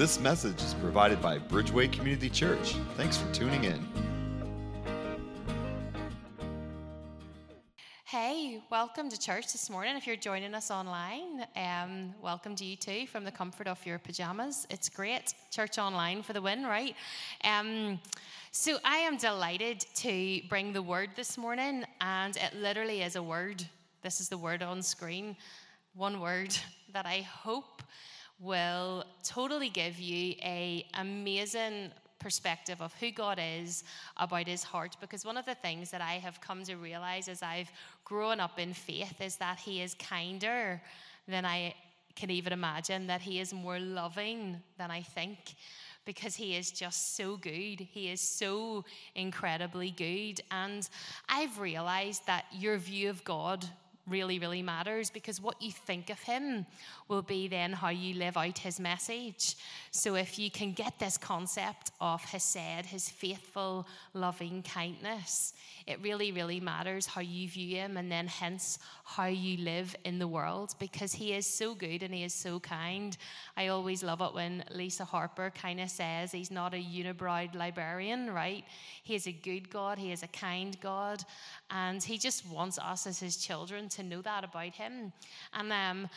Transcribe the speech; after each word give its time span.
This 0.00 0.18
message 0.18 0.62
is 0.62 0.72
provided 0.72 1.20
by 1.20 1.38
Bridgeway 1.38 1.92
Community 1.92 2.30
Church. 2.30 2.74
Thanks 2.96 3.18
for 3.18 3.30
tuning 3.34 3.64
in. 3.64 3.86
Hey, 8.06 8.62
welcome 8.70 9.10
to 9.10 9.20
church 9.20 9.52
this 9.52 9.68
morning. 9.68 9.98
If 9.98 10.06
you're 10.06 10.16
joining 10.16 10.54
us 10.54 10.70
online, 10.70 11.44
um, 11.54 12.14
welcome 12.22 12.56
to 12.56 12.64
you 12.64 12.76
too 12.76 13.08
from 13.08 13.24
the 13.24 13.30
comfort 13.30 13.68
of 13.68 13.84
your 13.84 13.98
pajamas. 13.98 14.66
It's 14.70 14.88
great. 14.88 15.34
Church 15.50 15.76
online 15.76 16.22
for 16.22 16.32
the 16.32 16.40
win, 16.40 16.64
right? 16.64 16.96
Um, 17.44 18.00
so 18.52 18.78
I 18.82 18.96
am 19.00 19.18
delighted 19.18 19.84
to 19.96 20.40
bring 20.48 20.72
the 20.72 20.80
word 20.80 21.10
this 21.14 21.36
morning, 21.36 21.84
and 22.00 22.38
it 22.38 22.54
literally 22.56 23.02
is 23.02 23.16
a 23.16 23.22
word. 23.22 23.62
This 24.00 24.22
is 24.22 24.30
the 24.30 24.38
word 24.38 24.62
on 24.62 24.80
screen. 24.80 25.36
One 25.92 26.20
word 26.20 26.56
that 26.94 27.04
I 27.04 27.20
hope 27.20 27.82
will 28.40 29.04
totally 29.22 29.68
give 29.68 29.98
you 30.00 30.34
a 30.42 30.86
amazing 30.94 31.90
perspective 32.18 32.80
of 32.80 32.92
who 32.94 33.10
God 33.10 33.40
is 33.40 33.82
about 34.16 34.46
his 34.46 34.62
heart 34.62 34.96
because 35.00 35.24
one 35.24 35.36
of 35.36 35.46
the 35.46 35.54
things 35.54 35.90
that 35.90 36.00
I 36.00 36.14
have 36.14 36.40
come 36.40 36.62
to 36.64 36.76
realize 36.76 37.28
as 37.28 37.42
I've 37.42 37.70
grown 38.04 38.40
up 38.40 38.58
in 38.58 38.74
faith 38.74 39.20
is 39.20 39.36
that 39.36 39.58
he 39.58 39.82
is 39.82 39.94
kinder 39.94 40.80
than 41.26 41.44
I 41.44 41.74
can 42.14 42.30
even 42.30 42.52
imagine 42.52 43.06
that 43.06 43.22
he 43.22 43.40
is 43.40 43.52
more 43.52 43.78
loving 43.78 44.60
than 44.78 44.90
I 44.90 45.02
think 45.02 45.54
because 46.04 46.34
he 46.34 46.56
is 46.56 46.70
just 46.70 47.16
so 47.16 47.36
good. 47.36 47.80
He 47.80 48.10
is 48.10 48.20
so 48.20 48.84
incredibly 49.14 49.90
good. 49.90 50.40
And 50.50 50.88
I've 51.28 51.58
realized 51.58 52.26
that 52.26 52.46
your 52.52 52.78
view 52.78 53.10
of 53.10 53.22
God 53.24 53.64
really, 54.10 54.38
really 54.38 54.62
matters 54.62 55.10
because 55.10 55.40
what 55.40 55.60
you 55.62 55.70
think 55.70 56.10
of 56.10 56.18
him 56.20 56.66
will 57.08 57.22
be 57.22 57.48
then 57.48 57.72
how 57.72 57.88
you 57.88 58.14
live 58.14 58.36
out 58.36 58.58
his 58.58 58.80
message. 58.80 59.56
So 59.90 60.16
if 60.16 60.38
you 60.38 60.50
can 60.50 60.72
get 60.72 60.98
this 60.98 61.16
concept 61.16 61.92
of 62.00 62.22
Hesed, 62.22 62.86
his 62.86 63.08
faithful, 63.08 63.86
loving 64.14 64.62
kindness, 64.62 65.54
it 65.86 65.98
really, 66.02 66.32
really 66.32 66.60
matters 66.60 67.06
how 67.06 67.20
you 67.20 67.48
view 67.48 67.76
him 67.76 67.96
and 67.96 68.10
then 68.10 68.26
hence 68.26 68.78
how 69.04 69.26
you 69.26 69.56
live 69.58 69.96
in 70.04 70.18
the 70.18 70.28
world 70.28 70.74
because 70.78 71.12
he 71.12 71.32
is 71.32 71.46
so 71.46 71.74
good 71.74 72.02
and 72.02 72.14
he 72.14 72.22
is 72.22 72.34
so 72.34 72.60
kind. 72.60 73.16
I 73.56 73.68
always 73.68 74.02
love 74.02 74.20
it 74.20 74.34
when 74.34 74.64
Lisa 74.70 75.04
Harper 75.04 75.50
kind 75.50 75.80
of 75.80 75.90
says 75.90 76.32
he's 76.32 76.50
not 76.50 76.74
a 76.74 76.76
unibrowed 76.76 77.54
librarian, 77.54 78.30
right? 78.30 78.64
He 79.02 79.14
is 79.14 79.26
a 79.26 79.32
good 79.32 79.70
God, 79.70 79.98
he 79.98 80.12
is 80.12 80.22
a 80.22 80.28
kind 80.28 80.78
God, 80.80 81.24
and 81.70 82.02
he 82.02 82.18
just 82.18 82.46
wants 82.46 82.78
us 82.78 83.06
as 83.06 83.18
his 83.18 83.36
children 83.36 83.88
to 83.90 83.99
know 84.02 84.22
that 84.22 84.44
about 84.44 84.74
him. 84.74 85.12
And 85.52 85.72
um, 85.72 86.08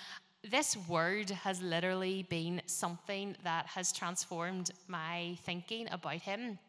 this 0.50 0.76
word 0.88 1.30
has 1.30 1.62
literally 1.62 2.24
been 2.24 2.62
something 2.66 3.36
that 3.44 3.66
has 3.68 3.92
transformed 3.92 4.72
my 4.88 5.38
thinking 5.46 5.88
about 5.92 6.22
him. 6.22 6.60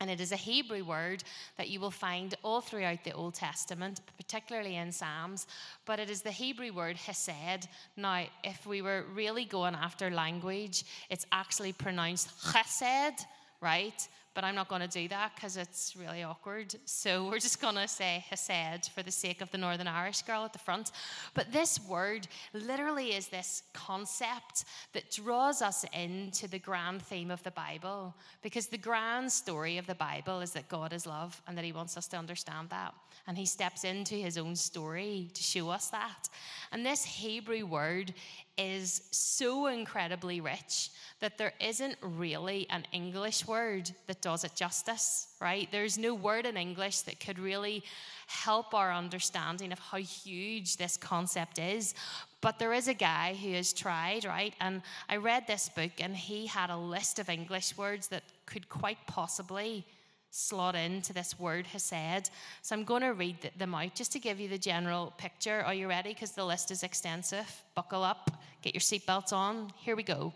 And 0.00 0.10
it 0.10 0.20
is 0.20 0.32
a 0.32 0.36
Hebrew 0.36 0.84
word 0.84 1.24
that 1.56 1.70
you 1.70 1.80
will 1.80 1.90
find 1.90 2.34
all 2.42 2.60
throughout 2.60 3.04
the 3.04 3.12
Old 3.12 3.34
Testament, 3.34 4.00
particularly 4.16 4.76
in 4.76 4.92
Psalms. 4.92 5.46
But 5.86 5.98
it 5.98 6.10
is 6.10 6.20
the 6.20 6.30
Hebrew 6.30 6.72
word 6.72 6.96
hesed. 6.96 7.68
Now, 7.96 8.26
if 8.42 8.66
we 8.66 8.82
were 8.82 9.04
really 9.14 9.44
going 9.44 9.74
after 9.74 10.10
language, 10.10 10.84
it's 11.10 11.26
actually 11.32 11.72
pronounced 11.72 12.28
chesed, 12.40 13.24
right? 13.60 14.08
But 14.34 14.44
I'm 14.44 14.54
not 14.54 14.68
going 14.68 14.82
to 14.82 14.88
do 14.88 15.08
that 15.08 15.34
because 15.34 15.56
it's 15.56 15.94
really 15.96 16.22
awkward. 16.22 16.74
So 16.84 17.24
we're 17.30 17.38
just 17.38 17.60
going 17.60 17.76
to 17.76 17.88
say 17.88 18.24
Hesed 18.28 18.90
for 18.94 19.02
the 19.02 19.10
sake 19.10 19.40
of 19.40 19.50
the 19.50 19.58
Northern 19.58 19.86
Irish 19.88 20.22
girl 20.22 20.44
at 20.44 20.52
the 20.52 20.58
front. 20.58 20.90
But 21.34 21.52
this 21.52 21.80
word 21.88 22.26
literally 22.52 23.14
is 23.14 23.28
this 23.28 23.62
concept 23.72 24.64
that 24.92 25.10
draws 25.10 25.62
us 25.62 25.84
into 25.92 26.48
the 26.48 26.58
grand 26.58 27.02
theme 27.02 27.30
of 27.30 27.42
the 27.42 27.50
Bible 27.50 28.14
because 28.42 28.66
the 28.66 28.78
grand 28.78 29.30
story 29.30 29.78
of 29.78 29.86
the 29.86 29.94
Bible 29.94 30.40
is 30.40 30.52
that 30.52 30.68
God 30.68 30.92
is 30.92 31.06
love 31.06 31.40
and 31.46 31.56
that 31.56 31.64
He 31.64 31.72
wants 31.72 31.96
us 31.96 32.08
to 32.08 32.16
understand 32.16 32.70
that. 32.70 32.94
And 33.26 33.38
He 33.38 33.46
steps 33.46 33.84
into 33.84 34.14
His 34.14 34.36
own 34.36 34.56
story 34.56 35.30
to 35.34 35.42
show 35.42 35.68
us 35.68 35.88
that. 35.88 36.28
And 36.72 36.84
this 36.84 37.04
Hebrew 37.04 37.66
word 37.66 38.12
is 38.56 39.02
so 39.10 39.66
incredibly 39.66 40.40
rich 40.40 40.90
that 41.20 41.38
there 41.38 41.52
isn't 41.60 41.96
really 42.00 42.66
an 42.70 42.84
English 42.92 43.46
word 43.46 43.90
that 44.06 44.20
does 44.20 44.44
it 44.44 44.54
justice, 44.54 45.28
right? 45.40 45.68
There's 45.72 45.98
no 45.98 46.14
word 46.14 46.46
in 46.46 46.56
English 46.56 47.00
that 47.02 47.18
could 47.20 47.38
really 47.38 47.82
help 48.26 48.74
our 48.74 48.92
understanding 48.92 49.72
of 49.72 49.78
how 49.78 49.98
huge 49.98 50.76
this 50.76 50.96
concept 50.96 51.58
is. 51.58 51.94
But 52.40 52.58
there 52.58 52.72
is 52.72 52.88
a 52.88 52.94
guy 52.94 53.34
who 53.34 53.52
has 53.54 53.72
tried, 53.72 54.24
right? 54.24 54.54
And 54.60 54.82
I 55.08 55.16
read 55.16 55.46
this 55.46 55.68
book 55.68 55.92
and 55.98 56.16
he 56.16 56.46
had 56.46 56.70
a 56.70 56.76
list 56.76 57.18
of 57.18 57.28
English 57.28 57.76
words 57.76 58.08
that 58.08 58.22
could 58.46 58.68
quite 58.68 58.98
possibly 59.06 59.86
slot 60.34 60.74
into 60.74 61.12
this 61.12 61.38
word 61.38 61.66
hesed. 61.66 62.30
So 62.62 62.74
I'm 62.74 62.84
going 62.84 63.02
to 63.02 63.10
read 63.10 63.52
them 63.56 63.74
out 63.74 63.94
just 63.94 64.12
to 64.12 64.18
give 64.18 64.40
you 64.40 64.48
the 64.48 64.58
general 64.58 65.12
picture. 65.16 65.62
Are 65.62 65.74
you 65.74 65.88
ready? 65.88 66.10
Because 66.10 66.32
the 66.32 66.44
list 66.44 66.70
is 66.70 66.82
extensive. 66.82 67.62
Buckle 67.74 68.02
up, 68.02 68.30
get 68.62 68.74
your 68.74 68.80
seatbelts 68.80 69.32
on. 69.32 69.72
Here 69.76 69.96
we 69.96 70.02
go 70.02 70.32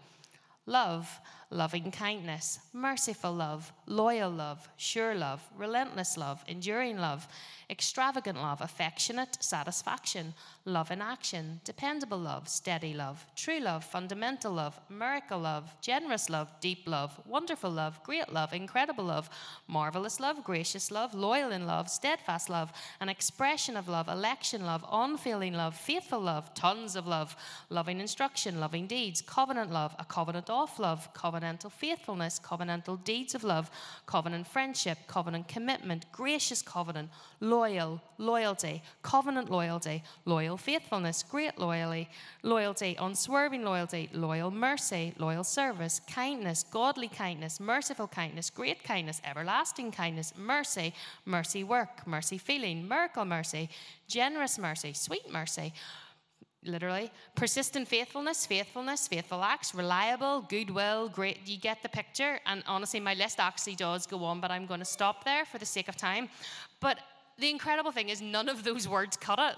love, 0.69 1.08
loving 1.50 1.91
kindness, 1.91 2.59
merciful 2.72 3.32
love, 3.32 3.72
loyal 3.86 4.31
love, 4.31 4.69
sure 4.76 5.14
love, 5.14 5.41
relentless 5.56 6.16
love, 6.16 6.44
enduring 6.47 6.98
love 6.98 7.26
extravagant 7.70 8.41
love, 8.41 8.62
affectionate 8.62 9.36
satisfaction, 9.41 10.32
love 10.64 10.91
in 10.91 11.03
action, 11.03 11.60
dependable 11.64 12.19
love, 12.19 12.48
steady 12.48 12.94
love, 12.94 13.26
true 13.37 13.60
love, 13.60 13.84
fundamental 13.84 14.53
love, 14.53 14.81
miracle 14.88 15.38
love, 15.38 15.75
generous 15.82 16.31
love, 16.31 16.48
deep 16.60 16.87
love, 16.87 17.20
wonderful 17.26 17.70
love, 17.70 18.03
great 18.03 18.32
love, 18.32 18.54
incredible 18.54 19.04
love, 19.04 19.28
marvelous 19.66 20.19
love, 20.19 20.42
gracious 20.42 20.91
love, 20.91 21.14
loyal 21.14 21.53
in 21.53 21.66
love, 21.66 21.91
steadfast 21.91 22.48
love, 22.48 22.72
an 23.00 23.10
expression 23.10 23.76
of 23.76 23.87
love, 23.87 24.08
election 24.08 24.64
love, 24.64 24.84
unfailing 24.91 25.53
love, 25.53 25.76
faithful 25.76 26.20
love, 26.20 26.53
tons 26.54 26.97
of 26.97 27.06
love, 27.06 27.37
loving 27.69 28.00
instruction, 28.00 28.60
loving 28.60 28.87
deeds, 28.87 29.20
covenant 29.20 29.70
love, 29.70 29.94
a 29.98 30.04
covenant 30.06 30.48
of 30.48 30.78
love, 30.78 31.12
covenantal 31.38 31.71
faithfulness, 31.71 32.41
covenantal 32.41 33.03
deeds 33.04 33.34
of 33.34 33.44
love, 33.44 33.71
covenant 34.06 34.47
friendship, 34.47 34.99
covenant 35.06 35.47
commitment, 35.49 36.04
gracious 36.12 36.62
covenant, 36.62 37.09
loyal, 37.41 38.00
loyalty, 38.19 38.82
covenant 39.03 39.50
loyalty, 39.50 40.03
loyal 40.25 40.56
faithfulness, 40.56 41.22
great 41.22 41.59
loyalty, 41.59 42.09
loyalty, 42.43 42.97
unswerving 42.99 43.65
loyalty, 43.65 44.09
loyal 44.12 44.50
mercy, 44.50 45.15
loyal 45.19 45.44
service, 45.44 46.00
kindness, 46.10 46.65
godly 46.71 47.09
kindness, 47.09 47.60
merciful 47.60 48.09
kindness, 48.09 48.50
great 48.50 48.82
kindness, 48.82 49.20
everlasting 49.25 49.93
kindness, 49.93 50.32
mercy, 50.37 50.93
mercy 51.25 51.62
work, 51.62 52.06
mercy 52.06 52.38
feeling, 52.38 52.87
miracle 52.87 53.25
mercy, 53.25 53.69
generous 54.09 54.59
mercy, 54.59 54.93
sweet 54.93 55.31
mercy 55.31 55.72
literally. 56.64 57.10
Persistent 57.34 57.88
faithfulness, 57.88 58.46
faithfulness, 58.46 59.08
faithful 59.08 59.42
acts, 59.42 59.74
reliable, 59.74 60.42
goodwill, 60.42 61.08
great. 61.08 61.38
You 61.46 61.56
get 61.58 61.82
the 61.82 61.88
picture. 61.88 62.41
And 62.46 62.62
honestly, 62.66 63.00
my 63.00 63.14
list 63.14 63.38
actually 63.38 63.76
does 63.76 64.06
go 64.06 64.24
on, 64.24 64.41
but 64.41 64.50
I'm 64.50 64.66
going 64.66 64.80
to 64.80 64.86
stop 64.86 65.24
there 65.24 65.44
for 65.44 65.58
the 65.58 65.66
sake 65.66 65.88
of 65.88 65.96
time. 65.96 66.28
But 66.80 66.98
the 67.38 67.50
incredible 67.50 67.92
thing 67.92 68.08
is, 68.08 68.20
none 68.20 68.48
of 68.48 68.64
those 68.64 68.88
words 68.88 69.16
cut 69.16 69.38
it, 69.38 69.56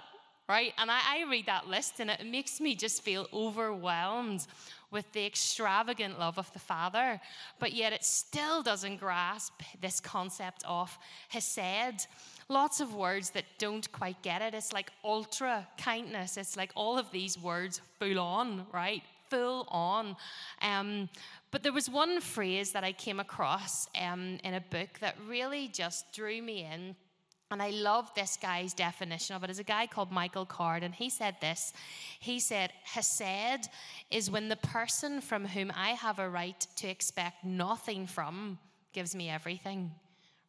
right? 0.49 0.73
And 0.79 0.91
I, 0.91 1.01
I 1.07 1.31
read 1.31 1.47
that 1.47 1.69
list 1.69 2.01
and 2.01 2.11
it 2.11 2.27
makes 2.27 2.61
me 2.61 2.75
just 2.75 3.03
feel 3.03 3.27
overwhelmed 3.33 4.47
with 4.91 5.11
the 5.13 5.25
extravagant 5.25 6.19
love 6.19 6.39
of 6.39 6.53
the 6.53 6.59
Father, 6.59 7.21
but 7.59 7.73
yet 7.73 7.93
it 7.93 8.05
still 8.05 8.63
doesn't 8.63 8.99
grasp 8.99 9.63
this 9.81 10.01
concept 10.01 10.65
of 10.67 10.97
Hesed. 11.29 12.07
Lots 12.51 12.81
of 12.81 12.95
words 12.95 13.31
that 13.31 13.45
don't 13.59 13.91
quite 13.93 14.21
get 14.23 14.43
it. 14.43 14.55
It's 14.55 14.73
like 14.73 14.91
ultra 15.05 15.69
kindness. 15.79 16.37
It's 16.37 16.57
like 16.57 16.73
all 16.75 16.99
of 16.99 17.09
these 17.13 17.39
words 17.39 17.81
full 18.01 18.19
on, 18.19 18.67
right? 18.73 19.05
Full 19.29 19.69
on. 19.71 20.17
Um, 20.61 21.09
but 21.53 21.63
there 21.63 21.73
was 21.73 21.89
one 21.89 22.21
phrase 22.21 22.73
that 22.73 22.83
I 22.83 22.91
came 22.91 23.21
across 23.21 23.89
um, 23.97 24.39
in 24.43 24.55
a 24.55 24.61
book 24.61 24.99
that 25.01 25.15
really 25.29 25.69
just 25.69 26.13
drew 26.13 26.43
me 26.43 26.67
in 26.71 26.97
and 27.53 27.61
I 27.61 27.71
love 27.71 28.13
this 28.15 28.37
guy's 28.41 28.75
definition 28.75 29.35
of 29.35 29.43
it. 29.43 29.51
It's 29.51 29.59
a 29.59 29.65
guy 29.65 29.87
called 29.87 30.13
Michael 30.13 30.47
Card, 30.47 30.85
and 30.85 30.95
he 30.95 31.11
said 31.11 31.35
this. 31.41 31.73
He 32.21 32.39
said, 32.39 32.73
Hesed 32.85 33.69
is 34.11 34.31
when 34.31 34.49
the 34.49 34.57
person 34.57 35.21
from 35.21 35.45
whom 35.45 35.73
I 35.75 35.91
have 35.91 36.21
a 36.21 36.29
right 36.29 36.65
to 36.77 36.89
expect 36.89 37.45
nothing 37.45 38.07
from 38.07 38.59
gives 38.93 39.17
me 39.17 39.29
everything. 39.29 39.91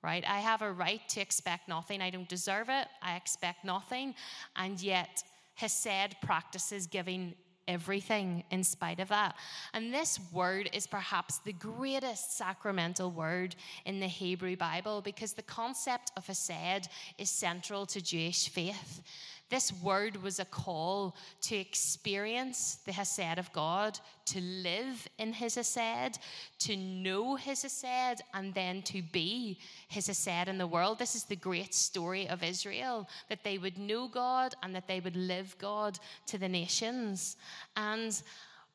Right? 0.04 0.24
I 0.28 0.40
have 0.40 0.64
a 0.64 0.72
right 0.72 1.08
to 1.10 1.22
expect 1.22 1.68
nothing. 1.68 2.02
I 2.02 2.10
don't 2.10 2.28
deserve 2.28 2.70
it. 2.70 2.88
I 3.04 3.16
expect 3.16 3.64
nothing. 3.64 4.16
And 4.56 4.82
yet, 4.82 5.24
Hesed 5.56 6.16
practices 6.22 6.88
giving 6.88 7.36
everything 7.68 8.44
in 8.52 8.64
spite 8.64 9.00
of 9.00 9.08
that. 9.10 9.36
And 9.74 9.94
this 9.94 10.20
word 10.32 10.70
is 10.74 10.88
perhaps 10.88 11.40
the 11.40 11.54
greatest 11.54 12.38
sacramental 12.38 13.12
word 13.12 13.56
in 13.86 14.00
the 14.00 14.08
Hebrew 14.08 14.56
Bible 14.58 15.02
because 15.02 15.34
the 15.34 15.44
concept 15.44 16.12
of 16.18 16.26
Hesed 16.28 16.90
is 17.18 17.30
central 17.30 17.86
to 17.88 18.02
Jewish 18.02 18.50
faith. 18.50 19.02
This 19.52 19.74
word 19.84 20.24
was 20.24 20.40
a 20.40 20.46
call 20.46 21.18
to 21.42 21.58
experience 21.58 22.80
the 22.86 22.94
Hesed 22.94 23.38
of 23.38 23.52
God, 23.52 24.00
to 24.28 24.40
live 24.40 25.06
in 25.20 25.34
His 25.34 25.56
Hesed, 25.56 26.20
to 26.60 26.78
know 26.78 27.36
His 27.36 27.62
Hesed, 27.62 28.22
and 28.34 28.54
then 28.54 28.82
to 28.84 29.02
be 29.02 29.60
His 29.90 30.08
Hesed 30.08 30.48
in 30.48 30.58
the 30.58 30.66
world. 30.66 30.98
This 30.98 31.16
is 31.16 31.26
the 31.26 31.36
great 31.36 31.74
story 31.74 32.30
of 32.30 32.44
Israel 32.44 33.10
that 33.28 33.44
they 33.44 33.58
would 33.58 33.78
know 33.78 34.08
God 34.08 34.56
and 34.64 34.74
that 34.74 34.88
they 34.88 35.02
would 35.02 35.18
live 35.18 35.54
God 35.60 36.00
to 36.28 36.38
the 36.38 36.48
nations. 36.48 37.36
And 37.76 38.22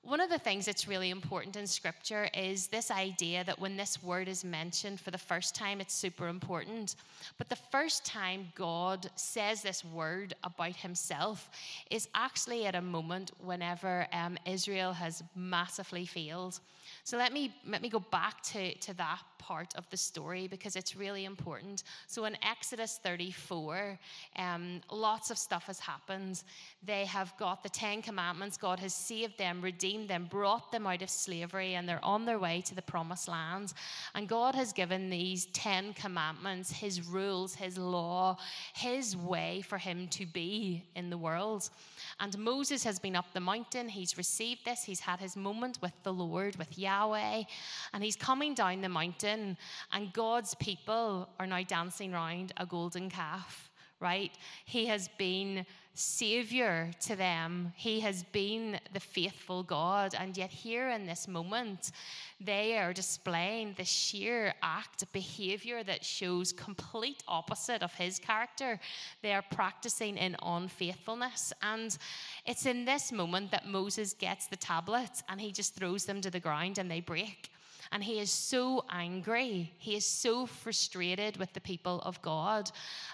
one 0.06 0.20
of 0.20 0.30
the 0.30 0.38
things 0.38 0.66
that's 0.66 0.86
really 0.86 1.10
important 1.10 1.56
in 1.56 1.66
scripture 1.66 2.28
is 2.32 2.68
this 2.68 2.92
idea 2.92 3.42
that 3.42 3.58
when 3.58 3.76
this 3.76 4.00
word 4.04 4.28
is 4.28 4.44
mentioned 4.44 5.00
for 5.00 5.10
the 5.10 5.18
first 5.18 5.52
time, 5.54 5.80
it's 5.80 5.94
super 5.94 6.28
important. 6.28 6.94
But 7.38 7.48
the 7.48 7.56
first 7.56 8.04
time 8.04 8.46
God 8.54 9.10
says 9.16 9.62
this 9.62 9.84
word 9.84 10.34
about 10.44 10.76
himself 10.76 11.50
is 11.90 12.08
actually 12.14 12.66
at 12.66 12.76
a 12.76 12.80
moment 12.80 13.32
whenever 13.44 14.06
um, 14.12 14.38
Israel 14.46 14.92
has 14.92 15.24
massively 15.34 16.06
failed. 16.06 16.60
So 17.06 17.16
let 17.16 17.32
me 17.32 17.54
let 17.64 17.82
me 17.82 17.88
go 17.88 18.00
back 18.00 18.42
to, 18.50 18.74
to 18.78 18.94
that 18.94 19.20
part 19.38 19.72
of 19.76 19.88
the 19.90 19.96
story 19.96 20.48
because 20.48 20.74
it's 20.74 20.96
really 20.96 21.24
important. 21.24 21.84
So 22.08 22.24
in 22.24 22.36
Exodus 22.42 22.98
34, 23.00 23.96
um, 24.36 24.80
lots 24.90 25.30
of 25.30 25.38
stuff 25.38 25.66
has 25.66 25.78
happened. 25.78 26.42
They 26.82 27.04
have 27.04 27.32
got 27.38 27.62
the 27.62 27.68
Ten 27.68 28.02
Commandments. 28.02 28.56
God 28.56 28.80
has 28.80 28.92
saved 28.92 29.38
them, 29.38 29.60
redeemed 29.60 30.08
them, 30.08 30.26
brought 30.28 30.72
them 30.72 30.84
out 30.84 31.00
of 31.00 31.08
slavery, 31.08 31.74
and 31.74 31.88
they're 31.88 32.04
on 32.04 32.24
their 32.24 32.40
way 32.40 32.60
to 32.62 32.74
the 32.74 32.82
promised 32.82 33.28
land. 33.28 33.72
And 34.16 34.28
God 34.28 34.56
has 34.56 34.72
given 34.72 35.08
these 35.08 35.46
Ten 35.52 35.92
Commandments, 35.92 36.72
His 36.72 37.06
rules, 37.06 37.54
His 37.54 37.78
law, 37.78 38.36
His 38.74 39.16
way 39.16 39.62
for 39.68 39.78
Him 39.78 40.08
to 40.08 40.26
be 40.26 40.82
in 40.96 41.08
the 41.08 41.18
world. 41.18 41.70
And 42.18 42.36
Moses 42.38 42.82
has 42.84 42.98
been 42.98 43.14
up 43.14 43.32
the 43.32 43.40
mountain. 43.40 43.88
He's 43.88 44.18
received 44.18 44.64
this. 44.64 44.82
He's 44.84 45.00
had 45.00 45.20
his 45.20 45.36
moment 45.36 45.78
with 45.82 45.92
the 46.02 46.12
Lord, 46.12 46.56
with 46.56 46.78
Yahweh. 46.96 47.44
And 47.92 48.02
he's 48.02 48.16
coming 48.16 48.54
down 48.54 48.80
the 48.80 48.88
mountain. 48.88 49.56
And 49.92 50.12
God's 50.12 50.54
people 50.54 51.28
are 51.38 51.46
now 51.46 51.62
dancing 51.62 52.14
around 52.14 52.52
a 52.56 52.66
golden 52.66 53.10
calf, 53.10 53.65
right? 54.00 54.32
He 54.64 54.86
has 54.86 55.08
been 55.18 55.66
savior 55.98 56.90
to 57.00 57.16
them. 57.16 57.72
He 57.74 58.00
has 58.00 58.22
been 58.24 58.78
the 58.92 59.00
faithful 59.00 59.62
God. 59.62 60.14
And 60.18 60.36
yet, 60.36 60.50
here 60.50 60.90
in 60.90 61.06
this 61.06 61.26
moment, 61.26 61.92
they 62.40 62.76
are 62.78 62.92
displaying 62.92 63.74
the 63.76 63.84
sheer 63.84 64.54
act, 64.62 65.10
behavior 65.12 65.82
that 65.84 66.04
shows 66.04 66.52
complete 66.52 67.22
opposite 67.26 67.82
of 67.82 67.94
his 67.94 68.18
character. 68.18 68.78
They 69.22 69.32
are 69.32 69.44
practicing 69.50 70.16
in 70.16 70.36
unfaithfulness. 70.42 71.52
And 71.62 71.96
it's 72.44 72.66
in 72.66 72.84
this 72.84 73.10
moment 73.10 73.50
that 73.50 73.66
Moses 73.66 74.12
gets 74.12 74.46
the 74.46 74.56
tablets 74.56 75.22
and 75.28 75.40
he 75.40 75.52
just 75.52 75.74
throws 75.74 76.04
them 76.04 76.20
to 76.20 76.30
the 76.30 76.40
ground 76.40 76.78
and 76.78 76.90
they 76.90 77.00
break. 77.00 77.50
And 77.92 78.02
he 78.02 78.18
is 78.18 78.30
so 78.30 78.84
angry. 78.90 79.72
He 79.78 79.94
is 79.96 80.04
so 80.04 80.46
frustrated 80.46 81.36
with 81.36 81.52
the 81.52 81.60
people 81.60 82.00
of 82.04 82.20
God. 82.22 82.70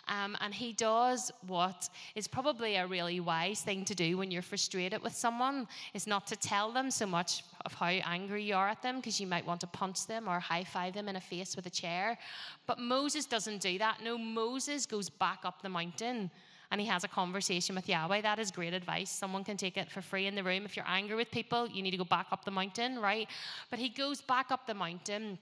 Um, 0.08 0.36
and 0.40 0.52
he 0.54 0.72
does 0.72 1.30
what 1.46 1.88
is 2.14 2.26
probably 2.26 2.76
a 2.76 2.86
really 2.86 3.20
wise 3.20 3.60
thing 3.60 3.84
to 3.84 3.94
do 3.94 4.16
when 4.16 4.30
you're 4.30 4.42
frustrated 4.42 5.02
with 5.02 5.14
someone, 5.14 5.68
is 5.94 6.06
not 6.06 6.26
to 6.28 6.36
tell 6.36 6.72
them 6.72 6.90
so 6.90 7.06
much 7.06 7.44
of 7.64 7.72
how 7.74 7.86
angry 7.86 8.42
you 8.44 8.54
are 8.54 8.68
at 8.68 8.82
them, 8.82 8.96
because 8.96 9.20
you 9.20 9.26
might 9.26 9.46
want 9.46 9.60
to 9.60 9.66
punch 9.66 10.06
them 10.06 10.28
or 10.28 10.40
high 10.40 10.64
five 10.64 10.94
them 10.94 11.08
in 11.08 11.14
the 11.14 11.20
face 11.20 11.54
with 11.56 11.66
a 11.66 11.70
chair. 11.70 12.18
But 12.66 12.78
Moses 12.78 13.26
doesn't 13.26 13.60
do 13.60 13.78
that. 13.78 13.98
No, 14.02 14.18
Moses 14.18 14.86
goes 14.86 15.08
back 15.08 15.40
up 15.44 15.62
the 15.62 15.68
mountain 15.68 16.30
and 16.72 16.80
he 16.80 16.86
has 16.86 17.04
a 17.04 17.08
conversation 17.08 17.76
with 17.76 17.86
Yahweh. 17.86 18.22
That 18.22 18.38
is 18.38 18.50
great 18.50 18.72
advice. 18.72 19.10
Someone 19.10 19.44
can 19.44 19.58
take 19.58 19.76
it 19.76 19.90
for 19.90 20.00
free 20.00 20.26
in 20.26 20.34
the 20.34 20.42
room. 20.42 20.64
If 20.64 20.74
you're 20.74 20.88
angry 20.88 21.16
with 21.16 21.30
people, 21.30 21.68
you 21.68 21.82
need 21.82 21.90
to 21.90 21.98
go 21.98 22.04
back 22.04 22.28
up 22.32 22.46
the 22.46 22.50
mountain, 22.50 22.98
right? 22.98 23.28
But 23.70 23.78
he 23.78 23.90
goes 23.90 24.22
back 24.22 24.50
up 24.50 24.66
the 24.66 24.72
mountain 24.72 25.38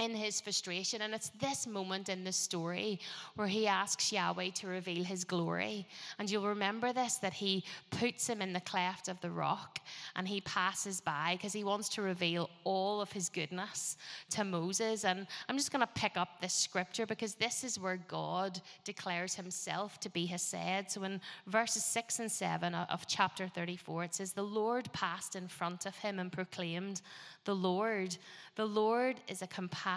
in 0.00 0.14
his 0.14 0.40
frustration. 0.40 1.02
And 1.02 1.14
it's 1.14 1.30
this 1.40 1.66
moment 1.66 2.08
in 2.08 2.24
the 2.24 2.32
story 2.32 2.98
where 3.36 3.46
he 3.46 3.66
asks 3.66 4.10
Yahweh 4.10 4.50
to 4.54 4.66
reveal 4.66 5.04
his 5.04 5.24
glory. 5.24 5.86
And 6.18 6.30
you'll 6.30 6.48
remember 6.48 6.92
this 6.92 7.16
that 7.16 7.34
he 7.34 7.64
puts 7.90 8.26
him 8.26 8.40
in 8.40 8.54
the 8.54 8.60
cleft 8.60 9.08
of 9.08 9.20
the 9.20 9.30
rock 9.30 9.78
and 10.16 10.26
he 10.26 10.40
passes 10.40 11.00
by 11.00 11.34
because 11.36 11.52
he 11.52 11.64
wants 11.64 11.88
to 11.90 12.02
reveal 12.02 12.48
all 12.64 13.02
of 13.02 13.12
his 13.12 13.28
goodness 13.28 13.98
to 14.30 14.42
Moses. 14.42 15.04
And 15.04 15.26
I'm 15.48 15.58
just 15.58 15.70
going 15.70 15.86
to 15.86 15.92
pick 15.94 16.16
up 16.16 16.40
this 16.40 16.54
scripture 16.54 17.04
because 17.04 17.34
this 17.34 17.62
is 17.62 17.78
where 17.78 17.98
God 18.08 18.60
declares 18.84 19.34
himself 19.34 20.00
to 20.00 20.08
be 20.08 20.24
Hesed. 20.24 20.90
So 20.90 21.04
in 21.04 21.20
verses 21.46 21.84
6 21.84 22.20
and 22.20 22.32
7 22.32 22.74
of 22.74 23.06
chapter 23.06 23.48
34, 23.48 24.04
it 24.04 24.14
says, 24.14 24.32
The 24.32 24.42
Lord 24.42 24.90
passed 24.94 25.36
in 25.36 25.46
front 25.46 25.84
of 25.84 25.94
him 25.96 26.18
and 26.18 26.32
proclaimed, 26.32 27.02
the 27.44 27.54
Lord. 27.54 28.16
The 28.56 28.66
Lord 28.66 29.20
is 29.28 29.42
a 29.42 29.46
compassionate 29.46 29.89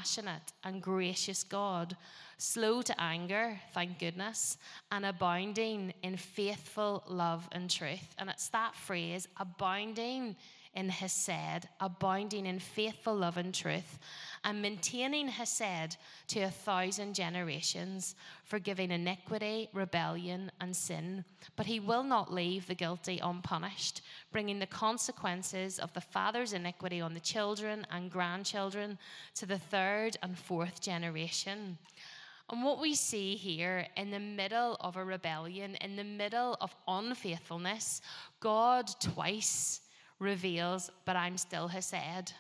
and 0.64 0.82
gracious 0.82 1.44
God, 1.44 1.96
slow 2.38 2.82
to 2.82 3.02
anger, 3.02 3.60
thank 3.74 4.00
goodness, 4.00 4.58
and 4.92 5.06
abounding 5.06 5.94
in 6.02 6.18
faithful 6.18 7.04
love 7.08 7.48
and 7.52 7.70
truth. 7.70 8.16
And 8.18 8.30
it's 8.30 8.50
that 8.50 8.76
phrase, 8.76 9.28
abounding 9.38 10.36
in 10.76 10.90
Hesed, 10.90 11.68
abounding 11.80 12.46
in 12.46 12.60
faithful 12.60 13.16
love 13.16 13.38
and 13.38 13.54
truth, 13.54 14.00
and 14.44 14.62
maintaining 14.62 15.28
Hesed 15.28 15.98
to 16.28 16.42
a 16.42 16.50
thousand 16.50 17.14
generations, 17.14 18.16
forgiving 18.44 18.92
iniquity, 18.92 19.70
rebellion, 19.74 20.52
and 20.60 20.76
sin. 20.76 21.24
But 21.56 21.68
he 21.68 21.80
will 21.80 22.04
not 22.04 22.34
leave 22.34 22.68
the 22.68 22.76
guilty 22.76 23.20
unpunished, 23.20 24.02
bringing 24.32 24.60
the 24.60 24.66
consequences 24.66 25.80
of 25.80 25.94
the 25.94 26.02
father's 26.02 26.54
iniquity 26.54 27.02
on 27.02 27.14
the 27.14 27.20
children 27.20 27.86
and 27.92 28.12
grandchildren 28.12 28.98
to 29.36 29.46
the 29.46 29.60
third 29.60 30.18
and 30.24 30.38
fourth 30.38 30.82
generation. 30.82 31.78
And 32.50 32.64
what 32.64 32.82
we 32.82 32.94
see 32.94 33.36
here 33.36 33.88
in 33.96 34.12
the 34.12 34.20
middle 34.20 34.76
of 34.82 34.98
a 34.98 35.06
rebellion, 35.06 35.76
in 35.76 35.96
the 35.96 36.04
middle 36.04 36.58
of 36.60 36.76
unfaithfulness, 36.88 38.02
God 38.42 38.90
twice 39.00 39.82
reveals, 40.24 40.90
but 41.06 41.16
I'm 41.16 41.38
still 41.38 41.68
Hesed. 41.68 42.34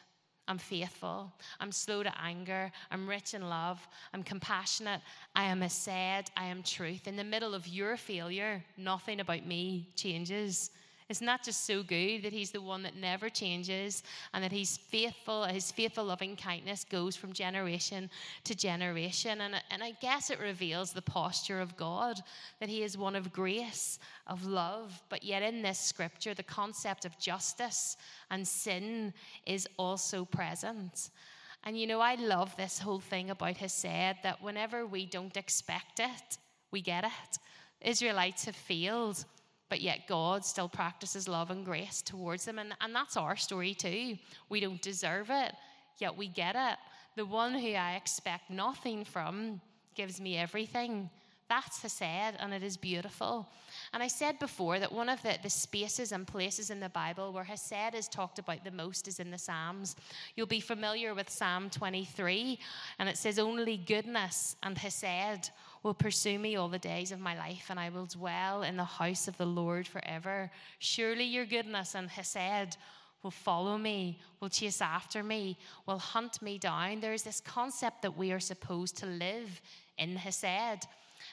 I'm 0.48 0.58
faithful. 0.58 1.32
I'm 1.60 1.72
slow 1.72 2.04
to 2.04 2.12
anger. 2.22 2.72
I'm 2.92 3.08
rich 3.08 3.34
in 3.34 3.48
love. 3.48 3.80
I'm 4.14 4.24
compassionate. 4.24 5.02
I 5.36 5.44
am 5.44 5.62
Hesed. 5.62 6.32
I 6.36 6.46
am 6.46 6.64
truth. 6.64 7.08
In 7.08 7.16
the 7.16 7.24
middle 7.24 7.54
of 7.54 7.68
your 7.68 7.96
failure, 7.96 8.64
nothing 8.78 9.20
about 9.20 9.46
me 9.46 9.90
changes. 9.96 10.72
It's 11.10 11.22
not 11.22 11.44
that 11.44 11.46
just 11.46 11.66
so 11.66 11.84
good 11.84 12.24
that 12.24 12.34
he's 12.34 12.52
the 12.52 12.62
one 12.62 12.84
that 12.84 12.96
never 12.96 13.30
changes 13.30 14.04
and 14.34 14.44
that 14.44 14.52
he's 14.52 14.78
faithful, 14.78 15.44
his 15.44 15.72
faithful 15.72 16.06
loving 16.06 16.36
kindness 16.36 16.86
goes 16.86 17.16
from 17.16 17.34
generation 17.34 18.10
to 18.46 18.56
generation. 18.56 19.42
And, 19.42 19.56
and 19.72 19.84
I 19.84 19.92
guess 20.02 20.30
it 20.30 20.40
reveals 20.40 20.94
the 20.94 21.02
posture 21.02 21.60
of 21.60 21.76
God, 21.76 22.20
that 22.60 22.70
he 22.70 22.84
is 22.84 22.98
one 22.98 23.16
of 23.16 23.34
grace, 23.34 24.00
of 24.28 24.46
love. 24.46 25.02
But 25.10 25.24
yet 25.24 25.44
in 25.44 25.62
this 25.62 25.80
scripture, 25.80 26.34
the 26.34 26.44
concept 26.44 27.06
of 27.06 27.18
justice 27.20 27.98
and 28.32 28.48
sin 28.48 29.14
is 29.46 29.68
also 29.78 30.26
present. 30.26 31.10
And 31.66 31.80
you 31.80 31.88
know, 31.88 32.00
I 32.00 32.16
love 32.16 32.56
this 32.56 32.80
whole 32.80 33.00
thing 33.00 33.30
about 33.30 33.58
Hesed 33.58 33.86
that 34.24 34.42
whenever 34.42 34.86
we 34.86 35.06
don't 35.06 35.38
expect 35.38 36.00
it, 36.00 36.38
we 36.72 36.82
get 36.82 37.04
it. 37.04 37.38
Israelites 37.82 38.46
have 38.46 38.56
failed 38.56 39.26
but 39.74 39.82
yet 39.82 40.06
God 40.08 40.46
still 40.46 40.70
practices 40.70 41.28
love 41.28 41.50
and 41.50 41.66
grace 41.66 42.04
towards 42.04 42.46
them. 42.46 42.60
And, 42.60 42.76
and 42.80 42.94
that's 42.94 43.18
our 43.18 43.36
story 43.36 43.74
too. 43.74 44.20
We 44.48 44.60
don't 44.60 44.80
deserve 44.84 45.32
it, 45.32 45.56
yet 45.98 46.16
we 46.16 46.28
get 46.28 46.56
it. 46.56 46.78
The 47.16 47.26
one 47.26 47.56
who 47.56 47.70
I 47.70 47.96
expect 47.96 48.52
nothing 48.52 49.04
from 49.04 49.60
gives 49.96 50.22
me 50.22 50.38
everything. 50.38 51.10
That's 51.50 51.82
Hesed, 51.82 52.36
and 52.40 52.54
it 52.54 52.62
is 52.62 52.78
beautiful. 52.78 53.50
And 53.94 54.04
I 54.04 54.08
said 54.08 54.38
before 54.38 54.78
that 54.78 54.92
one 54.92 55.10
of 55.10 55.24
the, 55.24 55.40
the 55.42 55.50
spaces 55.50 56.12
and 56.12 56.28
places 56.28 56.70
in 56.70 56.80
the 56.80 56.90
Bible 56.90 57.34
where 57.34 57.44
Hesed 57.44 57.96
is 57.96 58.08
talked 58.08 58.38
about 58.38 58.64
the 58.64 58.70
most 58.70 59.08
is 59.08 59.20
in 59.20 59.32
the 59.32 59.40
Psalms. 59.40 59.96
You'll 60.36 60.46
be 60.46 60.60
familiar 60.60 61.16
with 61.16 61.32
Psalm 61.32 61.72
23, 61.72 62.60
and 63.00 63.10
it 63.10 63.18
says, 63.18 63.40
Only 63.40 63.78
goodness 63.78 64.56
and 64.62 64.78
Hesed 64.78 65.50
will 65.84 65.94
pursue 65.94 66.40
me 66.40 66.56
all 66.56 66.70
the 66.70 66.80
days 66.80 67.12
of 67.12 67.20
my 67.20 67.38
life, 67.38 67.66
and 67.70 67.80
I 67.80 67.90
will 67.90 68.06
dwell 68.06 68.64
in 68.64 68.78
the 68.78 68.84
house 68.84 69.28
of 69.28 69.38
the 69.38 69.46
Lord 69.46 69.86
forever. 69.86 70.50
Surely 70.80 71.26
your 71.26 71.46
goodness 71.46 71.94
and 71.94 72.10
Hesed 72.10 72.78
will 73.22 73.32
follow 73.32 73.78
me, 73.78 74.20
will 74.40 74.50
chase 74.50 74.82
after 74.82 75.24
me, 75.24 75.58
will 75.86 76.00
hunt 76.00 76.42
me 76.42 76.58
down. 76.58 77.02
There's 77.02 77.24
this 77.24 77.42
concept 77.42 78.02
that 78.02 78.18
we 78.18 78.32
are 78.32 78.40
supposed 78.40 78.98
to 78.98 79.06
live 79.06 79.62
in 79.98 80.16
Hesed. 80.16 80.88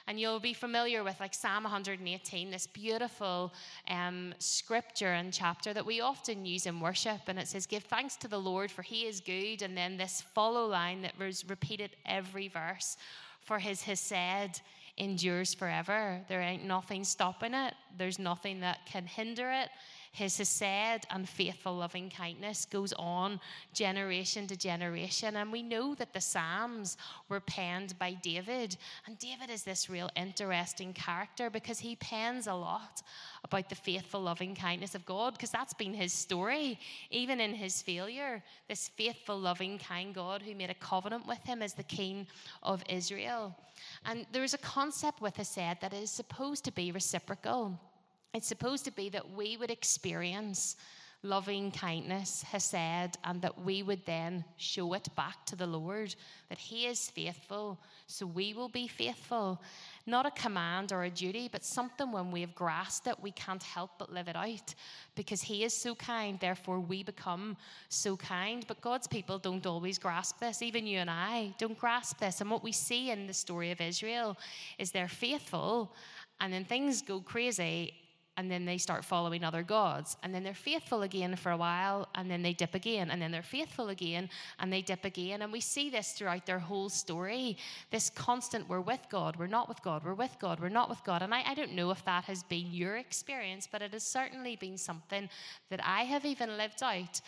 And 0.07 0.17
you'll 0.19 0.39
be 0.39 0.53
familiar 0.53 1.03
with 1.03 1.19
like 1.19 1.33
Psalm 1.33 1.63
118, 1.63 2.49
this 2.49 2.65
beautiful 2.65 3.53
um, 3.89 4.33
scripture 4.39 5.13
and 5.13 5.33
chapter 5.33 5.73
that 5.73 5.85
we 5.85 5.99
often 5.99 6.45
use 6.45 6.65
in 6.65 6.79
worship. 6.79 7.21
And 7.27 7.37
it 7.37 7.49
says, 7.49 7.65
Give 7.65 7.83
thanks 7.83 8.15
to 8.17 8.29
the 8.29 8.37
Lord, 8.37 8.71
for 8.71 8.83
he 8.83 9.01
is 9.01 9.19
good. 9.19 9.61
And 9.61 9.75
then 9.75 9.97
this 9.97 10.21
follow 10.21 10.65
line 10.65 11.01
that 11.01 11.19
was 11.19 11.47
repeated 11.49 11.97
every 12.05 12.47
verse 12.47 12.95
for 13.41 13.59
his 13.59 13.81
Hesed 13.83 14.61
endures 14.97 15.53
forever. 15.53 16.21
There 16.27 16.41
ain't 16.41 16.65
nothing 16.65 17.03
stopping 17.03 17.53
it, 17.53 17.73
there's 17.97 18.19
nothing 18.19 18.59
that 18.61 18.85
can 18.85 19.05
hinder 19.05 19.51
it. 19.51 19.69
His 20.13 20.37
hesed 20.37 21.05
and 21.09 21.27
faithful 21.27 21.73
loving 21.73 22.09
kindness 22.09 22.65
goes 22.65 22.91
on 22.93 23.39
generation 23.73 24.45
to 24.47 24.57
generation. 24.57 25.37
And 25.37 25.51
we 25.51 25.63
know 25.63 25.95
that 25.95 26.11
the 26.11 26.19
Psalms 26.19 26.97
were 27.29 27.39
penned 27.39 27.97
by 27.97 28.13
David. 28.15 28.75
And 29.07 29.17
David 29.19 29.49
is 29.49 29.63
this 29.63 29.89
real 29.89 30.09
interesting 30.17 30.91
character 30.91 31.49
because 31.49 31.79
he 31.79 31.95
pens 31.95 32.47
a 32.47 32.53
lot 32.53 33.01
about 33.45 33.69
the 33.69 33.75
faithful 33.75 34.21
loving 34.21 34.53
kindness 34.53 34.95
of 34.95 35.05
God 35.05 35.33
because 35.33 35.49
that's 35.49 35.73
been 35.73 35.93
his 35.93 36.11
story, 36.11 36.77
even 37.09 37.39
in 37.39 37.53
his 37.53 37.81
failure. 37.81 38.43
This 38.67 38.89
faithful, 38.89 39.39
loving, 39.39 39.77
kind 39.77 40.13
God 40.13 40.41
who 40.41 40.53
made 40.55 40.69
a 40.69 40.75
covenant 40.75 41.25
with 41.25 41.43
him 41.45 41.61
as 41.61 41.73
the 41.73 41.83
king 41.83 42.27
of 42.63 42.83
Israel. 42.89 43.55
And 44.05 44.25
there's 44.33 44.53
a 44.53 44.57
concept 44.57 45.21
with 45.21 45.37
hesed 45.37 45.79
that 45.79 45.93
is 45.93 46.11
supposed 46.11 46.65
to 46.65 46.71
be 46.71 46.91
reciprocal. 46.91 47.79
It's 48.33 48.47
supposed 48.47 48.85
to 48.85 48.91
be 48.91 49.09
that 49.09 49.31
we 49.31 49.57
would 49.57 49.71
experience 49.71 50.77
loving 51.23 51.69
kindness, 51.69 52.41
hesed, 52.41 53.17
and 53.23 53.41
that 53.43 53.63
we 53.63 53.83
would 53.83 54.03
then 54.05 54.43
show 54.57 54.93
it 54.93 55.07
back 55.15 55.45
to 55.45 55.55
the 55.55 55.67
Lord, 55.67 56.15
that 56.49 56.57
He 56.57 56.87
is 56.87 57.11
faithful, 57.11 57.79
so 58.07 58.25
we 58.25 58.53
will 58.53 58.69
be 58.69 58.87
faithful. 58.87 59.61
Not 60.07 60.25
a 60.25 60.31
command 60.31 60.91
or 60.91 61.03
a 61.03 61.11
duty, 61.11 61.47
but 61.51 61.63
something 61.63 62.11
when 62.11 62.31
we 62.31 62.41
have 62.41 62.55
grasped 62.55 63.05
it, 63.05 63.21
we 63.21 63.31
can't 63.31 63.61
help 63.61 63.91
but 63.99 64.11
live 64.11 64.27
it 64.27 64.35
out 64.35 64.73
because 65.15 65.43
He 65.43 65.63
is 65.63 65.75
so 65.75 65.93
kind, 65.93 66.39
therefore 66.39 66.79
we 66.79 67.03
become 67.03 67.55
so 67.89 68.17
kind. 68.17 68.65
But 68.67 68.81
God's 68.81 69.07
people 69.07 69.37
don't 69.37 69.67
always 69.67 69.99
grasp 69.99 70.39
this. 70.39 70.63
Even 70.63 70.87
you 70.87 70.97
and 70.99 71.09
I 71.09 71.53
don't 71.59 71.77
grasp 71.77 72.19
this. 72.19 72.41
And 72.41 72.49
what 72.49 72.63
we 72.63 72.71
see 72.71 73.11
in 73.11 73.27
the 73.27 73.33
story 73.33 73.69
of 73.69 73.79
Israel 73.79 74.37
is 74.79 74.89
they're 74.89 75.07
faithful, 75.07 75.93
and 76.39 76.51
then 76.51 76.65
things 76.65 77.03
go 77.03 77.19
crazy 77.19 77.93
and 78.41 78.49
then 78.49 78.65
they 78.65 78.79
start 78.79 79.05
following 79.05 79.43
other 79.43 79.61
gods. 79.61 80.17
And 80.23 80.33
then 80.33 80.43
they're 80.43 80.55
faithful 80.55 81.03
again 81.03 81.35
for 81.35 81.51
a 81.51 81.57
while, 81.57 82.09
and 82.15 82.27
then 82.27 82.41
they 82.41 82.53
dip 82.53 82.73
again, 82.73 83.11
and 83.11 83.21
then 83.21 83.29
they're 83.29 83.43
faithful 83.43 83.89
again, 83.89 84.31
and 84.59 84.73
they 84.73 84.81
dip 84.81 85.05
again. 85.05 85.43
And 85.43 85.51
we 85.51 85.61
see 85.61 85.91
this 85.91 86.13
throughout 86.13 86.47
their 86.47 86.57
whole 86.57 86.89
story 86.89 87.55
this 87.91 88.09
constant 88.09 88.67
we're 88.67 88.81
with 88.81 89.05
God, 89.11 89.35
we're 89.37 89.45
not 89.45 89.69
with 89.69 89.83
God, 89.83 90.03
we're 90.03 90.15
with 90.15 90.35
God, 90.39 90.59
we're 90.59 90.69
not 90.69 90.89
with 90.89 91.03
God. 91.03 91.21
And 91.21 91.35
I, 91.35 91.43
I 91.45 91.53
don't 91.53 91.73
know 91.73 91.91
if 91.91 92.03
that 92.05 92.23
has 92.23 92.41
been 92.41 92.73
your 92.73 92.97
experience, 92.97 93.67
but 93.71 93.83
it 93.83 93.93
has 93.93 94.03
certainly 94.03 94.55
been 94.55 94.75
something 94.75 95.29
that 95.69 95.85
I 95.85 96.01
have 96.05 96.25
even 96.25 96.57
lived 96.57 96.81
out 96.81 97.21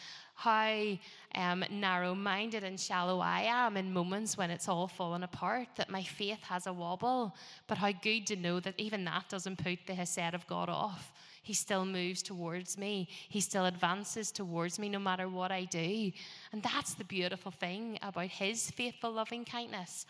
how 0.43 0.97
um, 1.35 1.63
narrow 1.71 2.13
minded 2.13 2.65
and 2.65 2.77
shallow 2.77 3.21
I 3.21 3.43
am 3.43 3.77
in 3.77 3.93
moments 3.93 4.37
when 4.37 4.51
it's 4.51 4.67
all 4.67 4.89
fallen 4.89 5.23
apart, 5.23 5.69
that 5.77 5.89
my 5.89 6.03
faith 6.03 6.43
has 6.43 6.67
a 6.67 6.73
wobble, 6.73 7.33
but 7.67 7.77
how 7.77 7.93
good 7.93 8.27
to 8.27 8.35
know 8.35 8.59
that 8.59 8.73
even 8.77 9.05
that 9.05 9.29
doesn't 9.29 9.63
put 9.63 9.79
the 9.87 9.93
Hesed 9.93 10.33
of 10.33 10.45
God 10.47 10.67
off. 10.67 11.13
He 11.43 11.53
still 11.53 11.85
moves 11.85 12.21
towards 12.21 12.77
me. 12.77 13.07
He 13.29 13.39
still 13.39 13.65
advances 13.65 14.33
towards 14.33 14.79
me 14.79 14.89
no 14.89 14.99
matter 14.99 15.29
what 15.29 15.51
I 15.51 15.63
do. 15.63 16.11
And 16.51 16.61
that's 16.61 16.93
the 16.93 17.05
beautiful 17.05 17.51
thing 17.51 17.97
about 18.01 18.27
his 18.27 18.69
faithful 18.71 19.13
loving 19.13 19.45
kindness. 19.45 20.05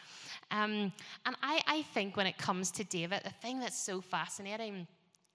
Um, 0.50 0.92
and 1.28 1.36
I, 1.44 1.62
I 1.68 1.82
think 1.94 2.18
when 2.18 2.26
it 2.26 2.40
comes 2.40 2.72
to 2.72 2.84
David, 2.84 3.22
the 3.24 3.30
thing 3.30 3.60
that's 3.60 3.80
so 3.80 4.02
fascinating 4.02 4.88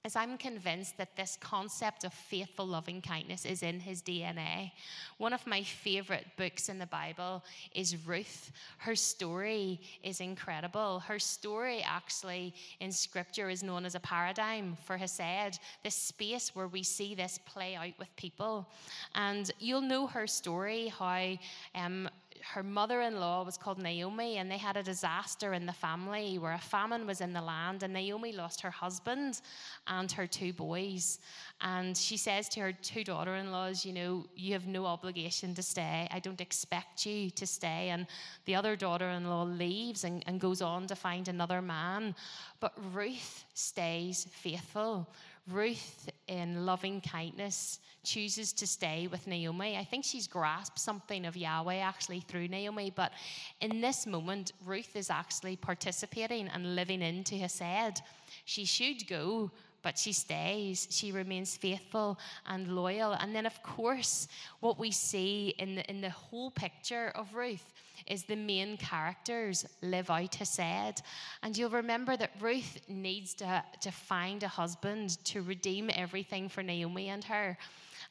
is 0.04 0.14
I'm 0.14 0.38
convinced 0.38 0.96
that 0.98 1.16
this 1.16 1.36
concept 1.40 2.04
of 2.04 2.12
faithful 2.12 2.66
loving 2.66 3.02
kindness 3.02 3.44
is 3.44 3.62
in 3.62 3.80
his 3.80 4.00
DNA. 4.00 4.72
One 5.18 5.32
of 5.32 5.46
my 5.46 5.62
favorite 5.62 6.26
books 6.36 6.68
in 6.68 6.78
the 6.78 6.86
Bible 6.86 7.44
is 7.74 8.06
Ruth. 8.06 8.52
Her 8.78 8.94
story 8.94 9.80
is 10.02 10.20
incredible. 10.20 11.00
Her 11.00 11.18
story, 11.18 11.82
actually, 11.82 12.54
in 12.80 12.92
scripture, 12.92 13.50
is 13.50 13.62
known 13.62 13.84
as 13.84 13.96
a 13.96 14.00
paradigm 14.00 14.76
for 14.84 14.96
Hesed, 14.96 15.58
this 15.82 15.96
space 15.96 16.54
where 16.54 16.68
we 16.68 16.82
see 16.82 17.14
this 17.14 17.38
play 17.44 17.74
out 17.74 17.98
with 17.98 18.14
people. 18.16 18.68
And 19.14 19.50
you'll 19.58 19.80
know 19.80 20.06
her 20.06 20.26
story 20.26 20.88
how 20.88 21.36
um, 21.74 22.08
her 22.42 22.62
mother 22.62 23.02
in 23.02 23.20
law 23.20 23.44
was 23.44 23.56
called 23.56 23.78
Naomi, 23.78 24.38
and 24.38 24.50
they 24.50 24.58
had 24.58 24.76
a 24.76 24.82
disaster 24.82 25.52
in 25.52 25.66
the 25.66 25.72
family 25.72 26.38
where 26.38 26.52
a 26.52 26.58
famine 26.58 27.06
was 27.06 27.20
in 27.20 27.32
the 27.32 27.40
land, 27.40 27.82
and 27.82 27.92
Naomi 27.92 28.32
lost 28.32 28.60
her 28.60 28.70
husband 28.70 29.40
and 29.86 30.10
her 30.12 30.26
two 30.26 30.52
boys. 30.52 31.18
And 31.60 31.96
she 31.96 32.16
says 32.16 32.48
to 32.50 32.60
her 32.60 32.72
two 32.72 33.04
daughter 33.04 33.36
in 33.36 33.52
laws, 33.52 33.84
You 33.84 33.92
know, 33.92 34.26
you 34.36 34.52
have 34.52 34.66
no 34.66 34.86
obligation 34.86 35.54
to 35.54 35.62
stay. 35.62 36.08
I 36.10 36.18
don't 36.20 36.40
expect 36.40 37.06
you 37.06 37.30
to 37.30 37.46
stay. 37.46 37.90
And 37.90 38.06
the 38.44 38.54
other 38.54 38.76
daughter 38.76 39.08
in 39.10 39.28
law 39.28 39.42
leaves 39.42 40.04
and, 40.04 40.22
and 40.26 40.40
goes 40.40 40.62
on 40.62 40.86
to 40.86 40.96
find 40.96 41.28
another 41.28 41.60
man. 41.60 42.14
But 42.60 42.74
Ruth 42.92 43.44
stays 43.54 44.26
faithful. 44.30 45.08
Ruth, 45.50 46.10
in 46.26 46.66
loving 46.66 47.00
kindness, 47.00 47.80
chooses 48.04 48.52
to 48.54 48.66
stay 48.66 49.06
with 49.06 49.26
Naomi. 49.26 49.76
I 49.76 49.84
think 49.84 50.04
she's 50.04 50.26
grasped 50.26 50.78
something 50.78 51.24
of 51.24 51.36
Yahweh 51.36 51.78
actually 51.78 52.20
through 52.20 52.48
Naomi, 52.48 52.92
but 52.94 53.12
in 53.60 53.80
this 53.80 54.06
moment, 54.06 54.52
Ruth 54.64 54.94
is 54.94 55.10
actually 55.10 55.56
participating 55.56 56.48
and 56.48 56.74
living 56.76 57.02
into 57.02 57.34
Hesed. 57.36 58.02
She 58.44 58.64
should 58.64 59.06
go, 59.08 59.50
but 59.82 59.98
she 59.98 60.12
stays. 60.12 60.86
She 60.90 61.12
remains 61.12 61.56
faithful 61.56 62.18
and 62.46 62.74
loyal. 62.74 63.12
And 63.12 63.34
then, 63.34 63.46
of 63.46 63.62
course, 63.62 64.28
what 64.60 64.78
we 64.78 64.90
see 64.90 65.54
in 65.58 65.76
the, 65.76 65.90
in 65.90 66.00
the 66.00 66.10
whole 66.10 66.50
picture 66.50 67.12
of 67.14 67.34
Ruth 67.34 67.72
is 68.06 68.24
the 68.24 68.36
main 68.36 68.76
characters 68.76 69.66
live 69.82 70.10
out 70.10 70.34
Hesed. 70.34 71.02
And 71.42 71.56
you'll 71.56 71.70
remember 71.70 72.16
that 72.16 72.32
Ruth 72.40 72.78
needs 72.88 73.34
to, 73.34 73.62
to 73.80 73.90
find 73.90 74.42
a 74.42 74.48
husband 74.48 75.24
to 75.24 75.42
redeem 75.42 75.90
everything 75.94 76.48
for 76.48 76.62
Naomi 76.62 77.08
and 77.08 77.24
her. 77.24 77.58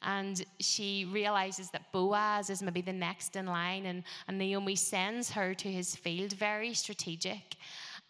And 0.02 0.44
she 0.60 1.06
realizes 1.06 1.70
that 1.70 1.90
Boaz 1.92 2.50
is 2.50 2.62
maybe 2.62 2.82
the 2.82 2.92
next 2.92 3.34
in 3.36 3.46
line, 3.46 3.86
and, 3.86 4.04
and 4.28 4.38
Naomi 4.38 4.76
sends 4.76 5.30
her 5.30 5.54
to 5.54 5.70
his 5.70 5.96
field, 5.96 6.32
very 6.34 6.72
strategic. 6.74 7.56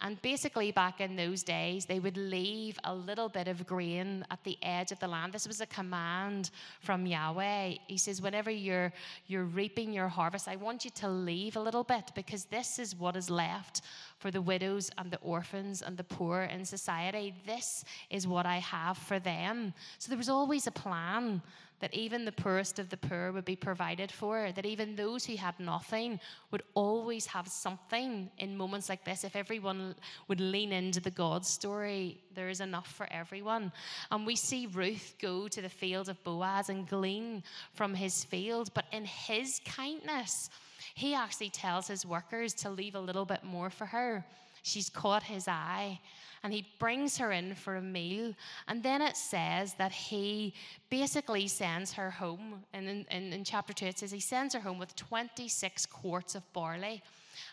And 0.01 0.21
basically, 0.21 0.71
back 0.71 1.01
in 1.01 1.17
those 1.17 1.43
days, 1.43 1.85
they 1.85 1.99
would 1.99 2.15
leave 2.15 2.79
a 2.85 2.95
little 2.95 3.27
bit 3.27 3.49
of 3.49 3.67
grain 3.67 4.25
at 4.31 4.41
the 4.45 4.57
edge 4.63 4.93
of 4.93 4.99
the 4.99 5.07
land. 5.07 5.33
This 5.33 5.45
was 5.45 5.59
a 5.59 5.65
command 5.65 6.51
from 6.79 7.05
Yahweh. 7.05 7.75
He 7.87 7.97
says, 7.97 8.21
whenever 8.21 8.49
you're, 8.49 8.93
you're 9.27 9.43
reaping 9.43 9.91
your 9.91 10.07
harvest, 10.07 10.47
I 10.47 10.55
want 10.55 10.85
you 10.85 10.91
to 10.91 11.09
leave 11.09 11.57
a 11.57 11.59
little 11.59 11.83
bit 11.83 12.11
because 12.15 12.45
this 12.45 12.79
is 12.79 12.95
what 12.95 13.17
is 13.17 13.29
left 13.29 13.81
for 14.19 14.31
the 14.31 14.41
widows 14.41 14.91
and 14.97 15.09
the 15.09 15.19
orphans 15.19 15.81
and 15.81 15.97
the 15.97 16.03
poor 16.03 16.43
in 16.43 16.63
society. 16.65 17.33
This 17.45 17.83
is 18.09 18.27
what 18.27 18.45
I 18.45 18.57
have 18.57 18.97
for 18.97 19.17
them. 19.17 19.73
So 19.97 20.09
there 20.09 20.17
was 20.17 20.29
always 20.29 20.67
a 20.67 20.71
plan 20.71 21.41
that 21.79 21.93
even 21.93 22.25
the 22.25 22.31
poorest 22.31 22.77
of 22.79 22.89
the 22.89 22.97
poor 22.97 23.31
would 23.31 23.45
be 23.45 23.55
provided 23.55 24.11
for, 24.11 24.51
that 24.51 24.65
even 24.65 24.95
those 24.95 25.25
who 25.25 25.37
had 25.37 25.57
nothing 25.59 26.19
would 26.51 26.63
always 26.73 27.25
have 27.25 27.47
something 27.47 28.29
in 28.37 28.57
moments 28.57 28.89
like 28.89 29.05
this. 29.05 29.23
If 29.23 29.35
everyone 29.35 29.95
would 30.27 30.41
lean 30.41 30.73
into 30.73 30.99
the 30.99 31.11
God 31.11 31.45
story, 31.45 32.19
there 32.35 32.49
is 32.49 32.59
enough 32.59 32.91
for 32.91 33.07
everyone. 33.11 33.71
And 34.11 34.25
we 34.25 34.35
see 34.35 34.67
Ruth 34.67 35.15
go 35.21 35.47
to 35.47 35.61
the 35.61 35.69
field 35.69 36.09
of 36.09 36.21
Boaz 36.25 36.69
and 36.69 36.87
glean 36.87 37.43
from 37.73 37.93
his 37.93 38.25
field, 38.25 38.71
but 38.73 38.85
in 38.91 39.05
his 39.05 39.61
kindness, 39.65 40.49
he 40.95 41.13
actually 41.13 41.49
tells 41.49 41.87
his 41.87 42.05
workers 42.05 42.53
to 42.55 42.69
leave 42.69 42.95
a 42.95 42.99
little 42.99 43.25
bit 43.25 43.43
more 43.43 43.69
for 43.69 43.85
her. 43.85 44.25
She's 44.63 44.89
caught 44.89 45.23
his 45.23 45.47
eye 45.47 45.99
and 46.43 46.53
he 46.53 46.65
brings 46.79 47.17
her 47.17 47.31
in 47.31 47.55
for 47.55 47.75
a 47.75 47.81
meal. 47.81 48.33
And 48.67 48.81
then 48.81 49.01
it 49.01 49.17
says 49.17 49.73
that 49.75 49.91
he 49.91 50.53
basically 50.89 51.47
sends 51.47 51.93
her 51.93 52.11
home. 52.11 52.63
And 52.73 52.87
in, 52.87 53.05
in, 53.11 53.33
in, 53.33 53.43
chapter 53.43 53.73
2, 53.73 53.85
it 53.85 53.99
says 53.99 54.11
he 54.11 54.19
sends 54.19 54.53
her 54.53 54.59
home 54.59 54.79
with 54.79 54.95
26 54.95 55.85
quarts 55.87 56.35
of 56.35 56.53
barley. 56.53 57.01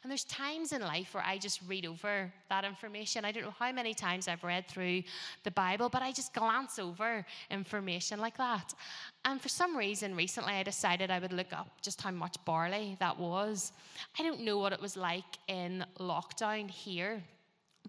And 0.03 0.11
there's 0.11 0.25
times 0.25 0.73
in 0.73 0.83
life 0.83 1.15
where 1.15 1.25
I 1.25 1.38
just 1.38 1.61
read 1.67 1.87
over 1.87 2.33
that 2.49 2.65
information. 2.65 3.25
I 3.25 3.33
don't 3.33 3.45
know 3.45 3.55
how 3.59 3.73
many 3.73 3.95
times 3.95 4.29
I've 4.29 4.45
read 4.45 4.69
through 4.69 5.03
the 5.45 5.50
Bible, 5.50 5.88
but 5.88 6.03
I 6.03 6.12
just 6.12 6.33
glance 6.35 6.79
over 6.79 7.25
information 7.50 8.21
like 8.21 8.37
that. 8.37 8.75
And 9.25 9.41
for 9.41 9.49
some 9.49 9.76
reason, 9.76 10.15
recently 10.15 10.55
I 10.55 10.62
decided 10.62 11.11
I 11.11 11.19
would 11.19 11.33
look 11.33 11.53
up 11.53 11.69
just 11.83 12.00
how 12.00 12.11
much 12.11 12.37
barley 12.45 12.97
that 13.00 13.19
was. 13.19 13.73
I 14.19 14.23
don't 14.23 14.41
know 14.41 14.59
what 14.59 14.73
it 14.73 14.81
was 14.81 14.97
like 14.97 15.38
in 15.49 15.85
lockdown 15.99 16.71
here 16.71 17.23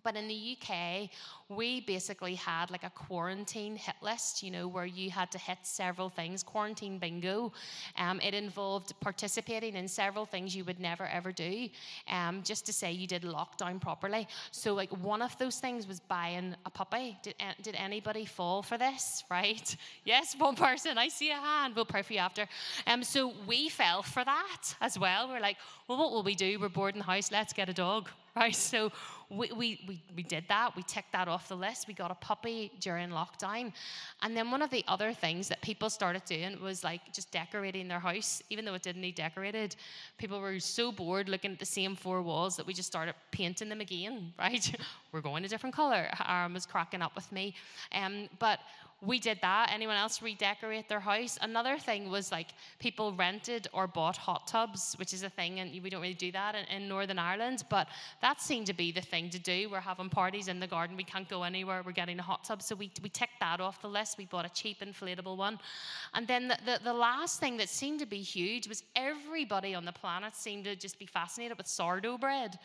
but 0.03 0.15
in 0.15 0.27
the 0.27 0.57
UK, 0.57 1.09
we 1.49 1.81
basically 1.81 2.35
had 2.35 2.69
like 2.71 2.83
a 2.83 2.89
quarantine 2.89 3.75
hit 3.75 3.95
list, 4.01 4.43
you 4.43 4.51
know, 4.51 4.67
where 4.67 4.85
you 4.85 5.09
had 5.09 5.31
to 5.31 5.37
hit 5.37 5.57
several 5.63 6.09
things, 6.09 6.43
quarantine 6.43 6.97
bingo. 6.97 7.51
Um, 7.97 8.19
it 8.21 8.33
involved 8.33 8.93
participating 8.99 9.75
in 9.75 9.87
several 9.87 10.25
things 10.25 10.55
you 10.55 10.65
would 10.65 10.79
never 10.79 11.07
ever 11.07 11.31
do, 11.31 11.69
um, 12.09 12.43
just 12.43 12.65
to 12.65 12.73
say 12.73 12.91
you 12.91 13.07
did 13.07 13.23
lockdown 13.23 13.79
properly. 13.79 14.27
So, 14.51 14.73
like, 14.73 14.91
one 15.03 15.21
of 15.21 15.37
those 15.37 15.57
things 15.59 15.87
was 15.87 15.99
buying 15.99 16.55
a 16.65 16.69
puppy. 16.69 17.17
Did, 17.23 17.35
did 17.61 17.75
anybody 17.75 18.25
fall 18.25 18.61
for 18.61 18.77
this, 18.77 19.23
right? 19.31 19.75
Yes, 20.05 20.35
one 20.37 20.55
person. 20.55 20.97
I 20.97 21.07
see 21.07 21.31
a 21.31 21.35
hand. 21.35 21.75
We'll 21.75 21.85
pray 21.85 22.01
for 22.01 22.13
you 22.13 22.19
after. 22.19 22.47
Um, 22.85 23.03
so, 23.03 23.33
we 23.47 23.69
fell 23.69 24.03
for 24.03 24.23
that 24.23 24.75
as 24.81 24.99
well. 24.99 25.29
We're 25.29 25.39
like, 25.39 25.57
well, 25.87 25.97
what 25.97 26.11
will 26.11 26.23
we 26.23 26.35
do? 26.35 26.59
We're 26.59 26.69
bored 26.69 26.95
in 26.95 26.99
the 26.99 27.05
house. 27.05 27.31
Let's 27.31 27.53
get 27.53 27.69
a 27.69 27.73
dog 27.73 28.09
right? 28.37 28.55
So 28.55 28.91
we, 29.29 29.51
we, 29.51 29.81
we, 29.87 30.01
we 30.15 30.23
did 30.23 30.45
that. 30.47 30.75
We 30.75 30.83
ticked 30.83 31.11
that 31.11 31.27
off 31.27 31.49
the 31.49 31.55
list. 31.55 31.87
We 31.87 31.93
got 31.93 32.11
a 32.11 32.15
puppy 32.15 32.71
during 32.79 33.09
lockdown. 33.09 33.73
And 34.21 34.35
then 34.35 34.51
one 34.51 34.61
of 34.61 34.69
the 34.69 34.85
other 34.87 35.11
things 35.13 35.49
that 35.49 35.61
people 35.61 35.89
started 35.89 36.23
doing 36.25 36.61
was 36.61 36.83
like 36.83 37.13
just 37.13 37.31
decorating 37.31 37.87
their 37.87 37.99
house, 37.99 38.41
even 38.49 38.63
though 38.63 38.73
it 38.73 38.83
didn't 38.83 39.01
need 39.01 39.15
decorated. 39.15 39.75
People 40.17 40.39
were 40.39 40.59
so 40.59 40.91
bored 40.91 41.27
looking 41.27 41.51
at 41.51 41.59
the 41.59 41.65
same 41.65 41.95
four 41.95 42.21
walls 42.21 42.55
that 42.55 42.65
we 42.65 42.73
just 42.73 42.87
started 42.87 43.15
painting 43.31 43.67
them 43.67 43.81
again, 43.81 44.33
right? 44.39 44.73
we're 45.11 45.21
going 45.21 45.43
a 45.43 45.47
different 45.47 45.75
color. 45.75 46.09
Aaron 46.27 46.53
was 46.53 46.65
cracking 46.65 47.01
up 47.01 47.15
with 47.15 47.29
me. 47.31 47.53
Um, 47.93 48.29
but 48.39 48.59
we 49.01 49.19
did 49.19 49.37
that. 49.41 49.69
Anyone 49.71 49.95
else 49.95 50.23
redecorate 50.23 50.89
their 50.89 50.99
house? 50.99 51.37
Another 51.41 51.77
thing 51.77 52.09
was 52.09 52.31
like 52.31 52.47
people 52.79 53.13
rented 53.13 53.67
or 53.71 53.85
bought 53.85 54.17
hot 54.17 54.47
tubs, 54.47 54.95
which 54.97 55.13
is 55.13 55.21
a 55.21 55.29
thing, 55.29 55.59
and 55.59 55.71
we 55.83 55.89
don't 55.89 56.01
really 56.01 56.15
do 56.15 56.31
that 56.31 56.55
in, 56.55 56.65
in, 56.75 56.87
Northern 56.87 57.19
Ireland, 57.19 57.63
but 57.69 57.87
that 58.21 58.41
seemed 58.41 58.65
to 58.67 58.73
be 58.73 58.91
the 58.91 59.01
thing 59.01 59.29
to 59.29 59.39
do. 59.39 59.69
We're 59.69 59.81
having 59.81 60.09
parties 60.09 60.47
in 60.47 60.59
the 60.59 60.65
garden, 60.65 60.97
we 60.97 61.03
can't 61.03 61.29
go 61.29 61.43
anywhere, 61.43 61.83
we're 61.85 61.91
getting 61.91 62.17
a 62.17 62.23
hot 62.23 62.43
tub. 62.43 62.63
So 62.63 62.75
we, 62.75 62.91
we 63.03 63.09
ticked 63.09 63.39
that 63.39 63.61
off 63.61 63.81
the 63.81 63.89
list. 63.89 64.17
We 64.17 64.25
bought 64.25 64.45
a 64.45 64.49
cheap 64.49 64.79
inflatable 64.79 65.37
one. 65.37 65.59
And 66.15 66.27
then 66.27 66.47
the, 66.47 66.57
the, 66.65 66.79
the 66.85 66.93
last 66.93 67.39
thing 67.39 67.57
that 67.57 67.69
seemed 67.69 67.99
to 67.99 68.07
be 68.07 68.21
huge 68.21 68.67
was 68.67 68.83
everybody 68.95 69.75
on 69.75 69.85
the 69.85 69.91
planet 69.91 70.35
seemed 70.35 70.63
to 70.63 70.75
just 70.75 70.97
be 70.97 71.05
fascinated 71.05 71.57
with 71.57 71.67
sourdough 71.67 72.17
bread 72.17 72.57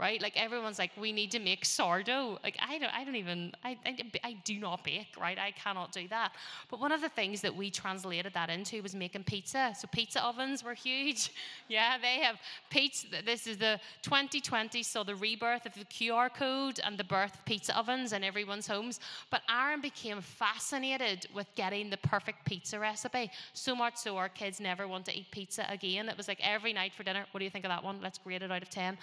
right? 0.00 0.20
Like 0.22 0.32
everyone's 0.34 0.78
like, 0.78 0.90
we 0.96 1.12
need 1.12 1.30
to 1.32 1.38
make 1.38 1.64
sourdough. 1.64 2.38
Like 2.42 2.56
I 2.66 2.78
don't, 2.78 2.92
I 2.94 3.04
don't 3.04 3.16
even, 3.16 3.52
I, 3.62 3.76
I, 3.84 3.96
I, 4.24 4.32
do 4.44 4.58
not 4.58 4.82
bake, 4.82 5.14
right? 5.20 5.38
I 5.38 5.50
cannot 5.50 5.92
do 5.92 6.08
that. 6.08 6.32
But 6.70 6.80
one 6.80 6.90
of 6.90 7.02
the 7.02 7.10
things 7.10 7.42
that 7.42 7.54
we 7.54 7.70
translated 7.70 8.32
that 8.32 8.48
into 8.48 8.82
was 8.82 8.94
making 8.94 9.24
pizza. 9.24 9.74
So 9.78 9.86
pizza 9.92 10.24
ovens 10.24 10.64
were 10.64 10.72
huge. 10.72 11.32
yeah, 11.68 11.98
they 12.00 12.20
have 12.20 12.36
pizza. 12.70 13.06
This 13.24 13.46
is 13.46 13.58
the 13.58 13.78
2020, 14.02 14.82
so 14.82 15.04
the 15.04 15.14
rebirth 15.14 15.66
of 15.66 15.74
the 15.74 15.84
QR 15.84 16.32
code 16.34 16.80
and 16.82 16.96
the 16.96 17.04
birth 17.04 17.34
of 17.34 17.44
pizza 17.44 17.78
ovens 17.78 18.14
in 18.14 18.24
everyone's 18.24 18.66
homes. 18.66 19.00
But 19.30 19.42
Aaron 19.50 19.82
became 19.82 20.22
fascinated 20.22 21.26
with 21.34 21.46
getting 21.56 21.90
the 21.90 21.98
perfect 21.98 22.46
pizza 22.46 22.80
recipe. 22.80 23.30
So 23.52 23.76
much 23.76 23.96
so 23.96 24.16
our 24.16 24.30
kids 24.30 24.60
never 24.60 24.88
want 24.88 25.04
to 25.06 25.16
eat 25.16 25.30
pizza 25.30 25.66
again. 25.68 26.08
It 26.08 26.16
was 26.16 26.26
like 26.26 26.40
every 26.42 26.72
night 26.72 26.94
for 26.94 27.02
dinner. 27.02 27.26
What 27.32 27.38
do 27.40 27.44
you 27.44 27.50
think 27.50 27.66
of 27.66 27.68
that 27.70 27.84
one? 27.84 28.00
Let's 28.02 28.18
grade 28.18 28.42
it 28.42 28.50
out 28.50 28.62
of 28.62 28.70
10. 28.70 28.96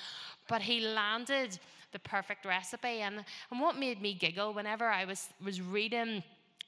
But 0.48 0.62
he 0.62 0.87
landed 0.94 1.60
the 1.92 2.00
perfect 2.00 2.46
recipe. 2.46 3.02
And, 3.02 3.24
and 3.52 3.60
what 3.60 3.78
made 3.78 4.02
me 4.02 4.14
giggle 4.14 4.54
whenever 4.54 4.86
I 4.86 5.06
was, 5.06 5.30
was 5.44 5.62
reading 5.62 6.24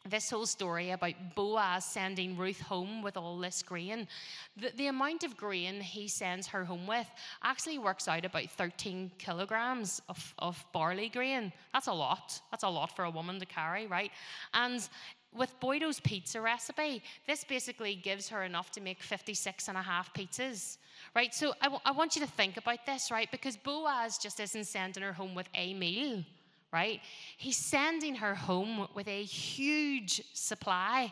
this 0.07 0.29
whole 0.29 0.45
story 0.45 0.91
about 0.91 1.13
Boaz 1.35 1.85
sending 1.85 2.37
Ruth 2.37 2.61
home 2.61 3.01
with 3.01 3.17
all 3.17 3.37
this 3.37 3.61
grain, 3.61 4.07
the, 4.55 4.71
the 4.75 4.87
amount 4.87 5.23
of 5.23 5.35
grain 5.35 5.81
he 5.81 6.07
sends 6.07 6.47
her 6.47 6.63
home 6.63 6.87
with 6.87 7.07
actually 7.43 7.79
works 7.79 8.07
out 8.07 8.25
about 8.25 8.49
13 8.49 9.11
kilograms 9.17 10.01
of, 10.07 10.33
of 10.39 10.63
barley 10.73 11.09
grain. 11.09 11.51
That's 11.73 11.87
a 11.87 11.93
lot. 11.93 12.39
That's 12.51 12.63
a 12.63 12.69
lot 12.69 12.95
for 12.95 13.05
a 13.05 13.11
woman 13.11 13.39
to 13.39 13.45
carry, 13.45 13.87
right? 13.87 14.11
And 14.53 14.87
with 15.33 15.59
Boydo's 15.59 15.99
pizza 15.99 16.41
recipe, 16.41 17.03
this 17.27 17.43
basically 17.43 17.95
gives 17.95 18.29
her 18.29 18.43
enough 18.43 18.71
to 18.71 18.81
make 18.81 19.03
56 19.03 19.67
and 19.67 19.77
a 19.77 19.81
half 19.81 20.13
pizzas 20.13 20.77
right? 21.15 21.33
So 21.33 21.53
I, 21.61 21.65
w- 21.65 21.81
I 21.85 21.91
want 21.91 22.15
you 22.15 22.21
to 22.21 22.27
think 22.27 22.57
about 22.57 22.85
this, 22.85 23.11
right? 23.11 23.29
Because 23.31 23.57
Boaz 23.57 24.17
just 24.17 24.39
isn't 24.39 24.65
sending 24.65 25.03
her 25.03 25.13
home 25.13 25.35
with 25.35 25.47
a 25.55 25.73
meal, 25.73 26.23
right? 26.71 27.01
He's 27.37 27.57
sending 27.57 28.15
her 28.15 28.35
home 28.35 28.87
with 28.95 29.07
a 29.07 29.23
huge 29.23 30.21
supply 30.33 31.11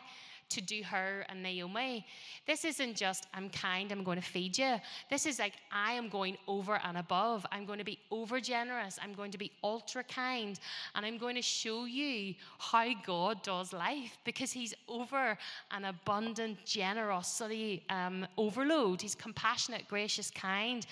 to 0.50 0.60
do 0.60 0.82
her 0.82 1.24
and 1.28 1.42
Naomi. 1.42 2.06
This 2.46 2.64
isn't 2.64 2.96
just, 2.96 3.26
I'm 3.34 3.50
kind, 3.50 3.92
I'm 3.92 4.02
going 4.02 4.20
to 4.20 4.26
feed 4.26 4.56
you. 4.58 4.76
This 5.10 5.26
is 5.26 5.38
like, 5.38 5.54
I 5.72 5.92
am 5.92 6.08
going 6.08 6.36
over 6.46 6.80
and 6.84 6.98
above. 6.98 7.44
I'm 7.52 7.64
going 7.64 7.78
to 7.78 7.84
be 7.84 7.98
over 8.10 8.40
generous. 8.40 8.98
I'm 9.02 9.12
going 9.12 9.30
to 9.32 9.38
be 9.38 9.52
ultra 9.62 10.04
kind. 10.04 10.58
And 10.94 11.04
I'm 11.04 11.18
going 11.18 11.36
to 11.36 11.42
show 11.42 11.84
you 11.84 12.34
how 12.58 12.88
God 13.04 13.42
does 13.42 13.72
life 13.72 14.16
because 14.24 14.52
He's 14.52 14.74
over 14.88 15.36
an 15.70 15.84
abundant 15.84 16.64
generosity 16.64 17.84
um, 17.90 18.26
overload. 18.36 19.02
He's 19.02 19.14
compassionate, 19.14 19.86
gracious, 19.88 20.30
kind 20.30 20.86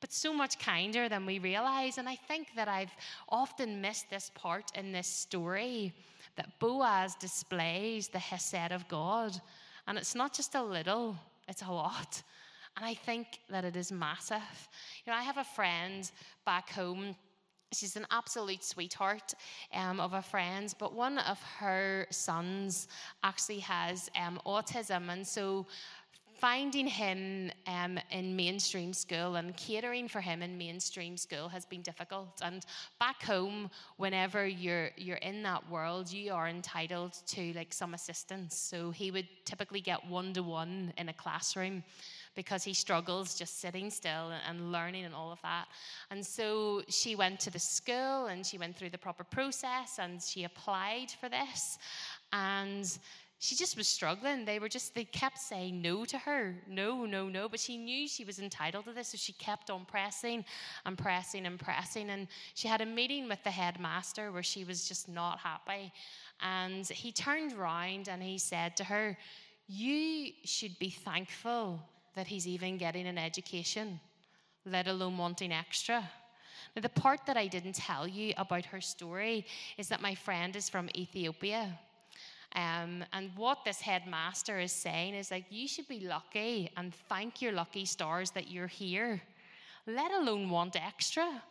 but 0.00 0.12
so 0.12 0.32
much 0.32 0.58
kinder 0.58 1.08
than 1.08 1.24
we 1.24 1.38
realize. 1.38 1.98
And 1.98 2.08
I 2.08 2.16
think 2.16 2.48
that 2.54 2.68
I've 2.68 2.94
often 3.28 3.80
missed 3.80 4.10
this 4.10 4.30
part 4.34 4.70
in 4.74 4.92
this 4.92 5.06
story 5.06 5.94
that 6.36 6.58
Boaz 6.58 7.14
displays 7.16 8.08
the 8.08 8.18
Hesed 8.18 8.72
of 8.72 8.86
God. 8.88 9.40
And 9.86 9.98
it's 9.98 10.14
not 10.14 10.34
just 10.34 10.54
a 10.54 10.62
little, 10.62 11.16
it's 11.48 11.62
a 11.62 11.70
lot. 11.70 12.22
And 12.76 12.84
I 12.84 12.94
think 12.94 13.40
that 13.48 13.64
it 13.64 13.76
is 13.76 13.90
massive. 13.90 14.68
You 15.04 15.12
know, 15.12 15.18
I 15.18 15.22
have 15.22 15.38
a 15.38 15.44
friend 15.44 16.10
back 16.44 16.70
home. 16.70 17.16
She's 17.72 17.96
an 17.96 18.06
absolute 18.10 18.62
sweetheart 18.62 19.34
um, 19.74 19.98
of 19.98 20.12
a 20.12 20.22
friend, 20.22 20.72
but 20.78 20.94
one 20.94 21.18
of 21.18 21.42
her 21.58 22.06
sons 22.10 22.88
actually 23.24 23.60
has 23.60 24.10
um, 24.20 24.38
autism. 24.46 25.10
And 25.10 25.26
so 25.26 25.66
finding 26.38 26.86
him 26.86 27.50
um, 27.66 27.98
in 28.10 28.36
mainstream 28.36 28.92
school 28.92 29.36
and 29.36 29.56
catering 29.56 30.08
for 30.08 30.20
him 30.20 30.42
in 30.42 30.58
mainstream 30.58 31.16
school 31.16 31.48
has 31.48 31.64
been 31.64 31.82
difficult. 31.82 32.40
And 32.42 32.64
back 33.00 33.22
home, 33.22 33.70
whenever 33.96 34.46
you're 34.46 34.90
you're 34.96 35.16
in 35.16 35.42
that 35.44 35.68
world, 35.70 36.10
you 36.12 36.32
are 36.32 36.48
entitled 36.48 37.14
to 37.28 37.52
like 37.54 37.72
some 37.72 37.94
assistance. 37.94 38.56
So 38.56 38.90
he 38.90 39.10
would 39.10 39.28
typically 39.44 39.80
get 39.80 40.06
one 40.06 40.32
to 40.34 40.42
one 40.42 40.92
in 40.98 41.08
a 41.08 41.14
classroom 41.14 41.82
because 42.34 42.62
he 42.62 42.74
struggles 42.74 43.34
just 43.34 43.60
sitting 43.60 43.90
still 43.90 44.30
and 44.46 44.70
learning 44.70 45.06
and 45.06 45.14
all 45.14 45.32
of 45.32 45.40
that. 45.42 45.66
And 46.10 46.24
so 46.24 46.82
she 46.88 47.16
went 47.16 47.40
to 47.40 47.50
the 47.50 47.58
school 47.58 48.26
and 48.26 48.44
she 48.44 48.58
went 48.58 48.76
through 48.76 48.90
the 48.90 48.98
proper 48.98 49.24
process 49.24 49.98
and 49.98 50.22
she 50.22 50.44
applied 50.44 51.10
for 51.18 51.28
this. 51.30 51.78
And 52.32 52.86
she 53.38 53.54
just 53.54 53.76
was 53.76 53.86
struggling. 53.86 54.44
They 54.44 54.58
were 54.58 54.68
just, 54.68 54.94
they 54.94 55.04
kept 55.04 55.38
saying 55.38 55.82
no 55.82 56.06
to 56.06 56.16
her. 56.16 56.54
No, 56.66 57.04
no, 57.04 57.28
no. 57.28 57.48
But 57.48 57.60
she 57.60 57.76
knew 57.76 58.08
she 58.08 58.24
was 58.24 58.38
entitled 58.38 58.86
to 58.86 58.92
this, 58.92 59.08
so 59.08 59.18
she 59.18 59.34
kept 59.34 59.68
on 59.68 59.84
pressing 59.84 60.44
and 60.86 60.96
pressing 60.96 61.44
and 61.44 61.58
pressing. 61.58 62.08
And 62.10 62.28
she 62.54 62.66
had 62.66 62.80
a 62.80 62.86
meeting 62.86 63.28
with 63.28 63.42
the 63.44 63.50
headmaster 63.50 64.32
where 64.32 64.42
she 64.42 64.64
was 64.64 64.88
just 64.88 65.08
not 65.08 65.38
happy. 65.38 65.92
And 66.40 66.88
he 66.88 67.12
turned 67.12 67.52
round 67.52 68.08
and 68.08 68.22
he 68.22 68.38
said 68.38 68.74
to 68.78 68.84
her, 68.84 69.18
You 69.68 70.32
should 70.44 70.78
be 70.78 70.90
thankful 70.90 71.80
that 72.14 72.26
he's 72.26 72.48
even 72.48 72.78
getting 72.78 73.06
an 73.06 73.18
education, 73.18 74.00
let 74.64 74.86
alone 74.86 75.18
wanting 75.18 75.52
extra. 75.52 76.02
Now, 76.74 76.80
the 76.82 76.88
part 76.88 77.20
that 77.26 77.36
I 77.36 77.46
didn't 77.46 77.74
tell 77.74 78.08
you 78.08 78.32
about 78.38 78.64
her 78.66 78.80
story 78.80 79.46
is 79.76 79.88
that 79.88 80.00
my 80.00 80.14
friend 80.14 80.56
is 80.56 80.70
from 80.70 80.88
Ethiopia. 80.96 81.78
Um, 82.54 83.04
and 83.12 83.30
what 83.36 83.64
this 83.64 83.80
headmaster 83.80 84.58
is 84.58 84.72
saying 84.72 85.14
is 85.14 85.30
like, 85.30 85.44
you 85.50 85.68
should 85.68 85.88
be 85.88 86.00
lucky 86.00 86.70
and 86.76 86.94
thank 87.08 87.42
your 87.42 87.52
lucky 87.52 87.84
stars 87.84 88.30
that 88.30 88.50
you're 88.50 88.66
here, 88.66 89.20
let 89.86 90.10
alone 90.12 90.48
want 90.48 90.76
extra. 90.76 91.42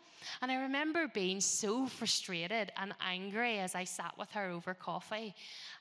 And 0.41 0.51
I 0.51 0.55
remember 0.55 1.07
being 1.07 1.39
so 1.39 1.87
frustrated 1.87 2.71
and 2.77 2.93
angry 3.01 3.59
as 3.59 3.75
I 3.75 3.83
sat 3.83 4.17
with 4.17 4.31
her 4.31 4.49
over 4.49 4.73
coffee, 4.73 5.35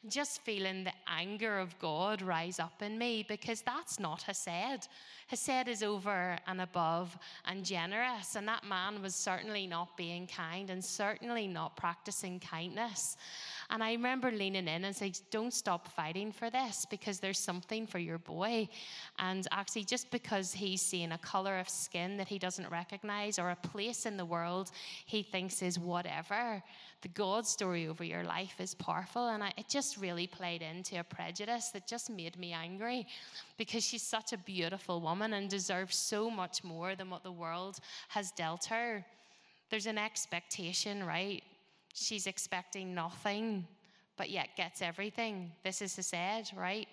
just 0.09 0.43
feeling 0.43 0.85
the 0.85 0.93
anger 1.09 1.59
of 1.59 1.79
God 1.79 2.23
rise 2.23 2.59
up 2.59 2.83
in 2.83 2.99
me 2.99 3.25
because 3.27 3.63
that's 3.63 3.99
not 3.99 4.23
Hesed. 4.23 4.89
Hesed 5.29 5.69
is 5.69 5.83
over 5.83 6.37
and 6.47 6.61
above 6.61 7.17
and 7.47 7.65
generous, 7.65 8.37
and 8.37 8.47
that 8.49 8.65
man 8.65 9.01
was 9.01 9.15
certainly 9.15 9.67
not 9.67 9.97
being 9.97 10.27
kind 10.27 10.71
and 10.71 10.85
certainly 10.85 11.47
not 11.47 11.77
practicing 11.77 12.39
kindness. 12.41 13.17
And 13.75 13.83
I 13.83 13.91
remember 13.91 14.31
leaning 14.31 14.69
in 14.69 14.85
and 14.85 14.95
saying, 14.95 15.17
Don't 15.33 15.53
stop 15.53 15.89
fighting 15.89 16.31
for 16.31 16.49
this 16.49 16.87
because 16.89 17.19
there's 17.19 17.41
something 17.41 17.89
for 17.89 17.99
your 17.99 18.19
boy. 18.19 18.69
And 19.19 19.49
actually, 19.51 19.83
just 19.83 20.13
because 20.13 20.53
he's 20.53 20.81
seeing 20.81 21.11
a 21.11 21.19
color 21.19 21.59
of 21.59 21.69
skin 21.69 22.17
that 22.19 22.29
he 22.29 22.39
doesn't 22.39 22.71
recognize 22.71 23.37
or 23.37 23.51
a 23.51 23.57
place 23.57 24.07
in 24.07 24.17
the 24.17 24.25
world 24.25 24.71
he 25.07 25.25
thinks 25.25 25.61
is 25.61 25.77
whatever, 25.77 26.63
the 27.03 27.09
God 27.09 27.49
story 27.49 27.89
over 27.89 28.05
your 28.05 28.23
life 28.23 28.61
is 28.61 28.77
powerful. 28.77 29.27
And 29.27 29.43
I, 29.43 29.53
it 29.59 29.69
just 29.69 29.97
really 29.97 30.29
played 30.29 30.63
into 30.63 31.01
a 31.01 31.03
prejudice 31.03 31.71
that 31.71 31.89
just 31.89 32.09
made 32.11 32.39
me 32.39 32.53
angry 32.53 33.09
because 33.59 33.85
she's 33.85 34.05
such 34.05 34.33
a 34.33 34.39
beautiful 34.39 35.01
woman 35.01 35.33
and 35.33 35.51
deserves 35.51 35.97
so 35.97 36.31
much 36.31 36.63
more 36.63 36.95
than 36.95 37.11
what 37.11 37.25
the 37.25 37.33
world 37.33 37.81
has 38.07 38.31
dealt 38.31 38.67
her. 38.67 39.05
There's 39.69 39.87
an 39.87 39.99
expectation, 39.99 41.03
right? 41.03 41.43
She's 41.95 42.27
expecting 42.27 42.95
nothing, 42.95 43.67
but 44.17 44.29
yet 44.29 44.49
gets 44.57 44.83
everything. 44.83 45.53
This 45.63 45.81
is 45.81 45.95
the 45.95 46.17
Hesed, 46.17 46.53
right? 46.57 46.89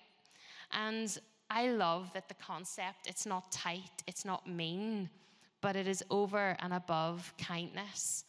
And 0.72 1.18
I 1.50 1.70
love 1.70 2.14
that 2.14 2.30
the 2.30 2.36
concept, 2.36 3.08
it's 3.08 3.26
not 3.26 3.52
tight, 3.52 4.04
it's 4.08 4.24
not 4.24 4.48
mean, 4.48 5.10
but 5.60 5.76
it 5.76 5.88
is 5.88 6.04
over 6.12 6.56
and 6.60 6.72
above 6.72 7.34
kindness. 7.38 8.26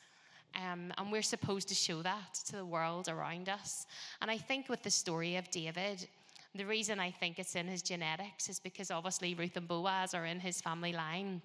Um, 0.56 0.92
and 0.96 1.12
we're 1.12 1.22
supposed 1.22 1.68
to 1.68 1.74
show 1.74 2.02
that 2.02 2.34
to 2.46 2.56
the 2.56 2.64
world 2.64 3.08
around 3.08 3.48
us. 3.48 3.86
And 4.20 4.30
I 4.30 4.38
think 4.38 4.68
with 4.68 4.82
the 4.82 4.90
story 4.90 5.36
of 5.36 5.50
David, 5.50 6.08
the 6.54 6.64
reason 6.64 6.98
I 6.98 7.10
think 7.10 7.38
it's 7.38 7.54
in 7.54 7.66
his 7.66 7.82
genetics 7.82 8.48
is 8.48 8.60
because 8.60 8.90
obviously 8.90 9.34
Ruth 9.34 9.56
and 9.56 9.68
Boaz 9.68 10.14
are 10.14 10.26
in 10.26 10.40
his 10.40 10.60
family 10.60 10.92
line. 10.92 11.42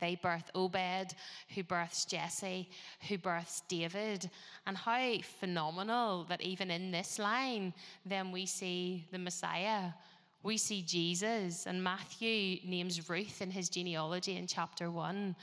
They 0.00 0.16
birth 0.16 0.50
Obed, 0.54 1.14
who 1.54 1.62
births 1.62 2.04
Jesse, 2.04 2.68
who 3.08 3.18
births 3.18 3.62
David. 3.68 4.30
And 4.66 4.76
how 4.76 5.16
phenomenal 5.40 6.24
that 6.24 6.40
even 6.40 6.70
in 6.70 6.90
this 6.90 7.18
line, 7.18 7.72
then 8.04 8.32
we 8.32 8.46
see 8.46 9.06
the 9.12 9.18
Messiah. 9.18 9.90
We 10.42 10.58
see 10.58 10.82
Jesus, 10.82 11.66
and 11.66 11.82
Matthew 11.82 12.58
names 12.68 13.08
Ruth 13.08 13.40
in 13.40 13.50
his 13.50 13.70
genealogy 13.70 14.36
in 14.36 14.46
chapter 14.46 14.90
one. 14.90 15.34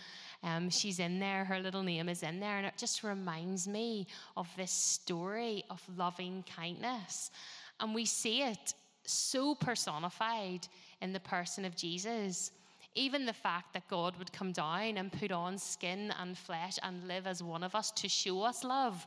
Um, 0.44 0.70
she's 0.70 1.00
in 1.00 1.20
there, 1.20 1.44
her 1.44 1.60
little 1.60 1.82
name 1.82 2.08
is 2.08 2.22
in 2.22 2.40
there, 2.40 2.58
and 2.58 2.68
it 2.68 2.74
just 2.78 3.04
reminds 3.04 3.68
me 3.68 4.06
of 4.38 4.48
this 4.56 4.72
story 4.72 5.64
of 5.72 5.82
loving 5.98 6.44
kindness. 6.56 7.32
And 7.80 7.96
we 7.96 8.06
see 8.06 8.44
it 8.44 8.76
so 9.04 9.56
personified 9.56 10.68
in 11.02 11.14
the 11.14 11.20
person 11.20 11.66
of 11.66 11.76
Jesus. 11.76 12.52
Even 12.94 13.26
the 13.26 13.34
fact 13.34 13.74
that 13.74 13.88
God 13.88 14.18
would 14.18 14.34
come 14.34 14.52
down 14.52 14.98
and 14.98 15.12
put 15.12 15.32
on 15.32 15.58
skin 15.58 16.14
and 16.20 16.38
flesh 16.38 16.78
and 16.84 17.08
live 17.08 17.26
as 17.26 17.42
one 17.42 17.64
of 17.64 17.74
us 17.74 17.92
to 17.92 18.10
show 18.10 18.44
us 18.44 18.64
love 18.64 19.06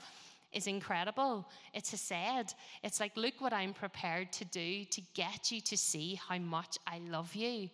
is 0.53 0.66
incredible. 0.66 1.47
It's 1.75 1.90
Hesed. 1.90 2.55
It's 2.83 3.01
like, 3.01 3.16
look 3.16 3.40
what 3.40 3.53
I'm 3.53 3.75
prepared 3.75 4.33
to 4.35 4.44
do 4.47 4.85
to 4.85 5.03
get 5.12 5.51
you 5.51 5.61
to 5.62 5.77
see 5.77 6.18
how 6.29 6.38
much 6.38 6.79
I 6.87 7.01
love 7.11 7.35
you. 7.35 7.68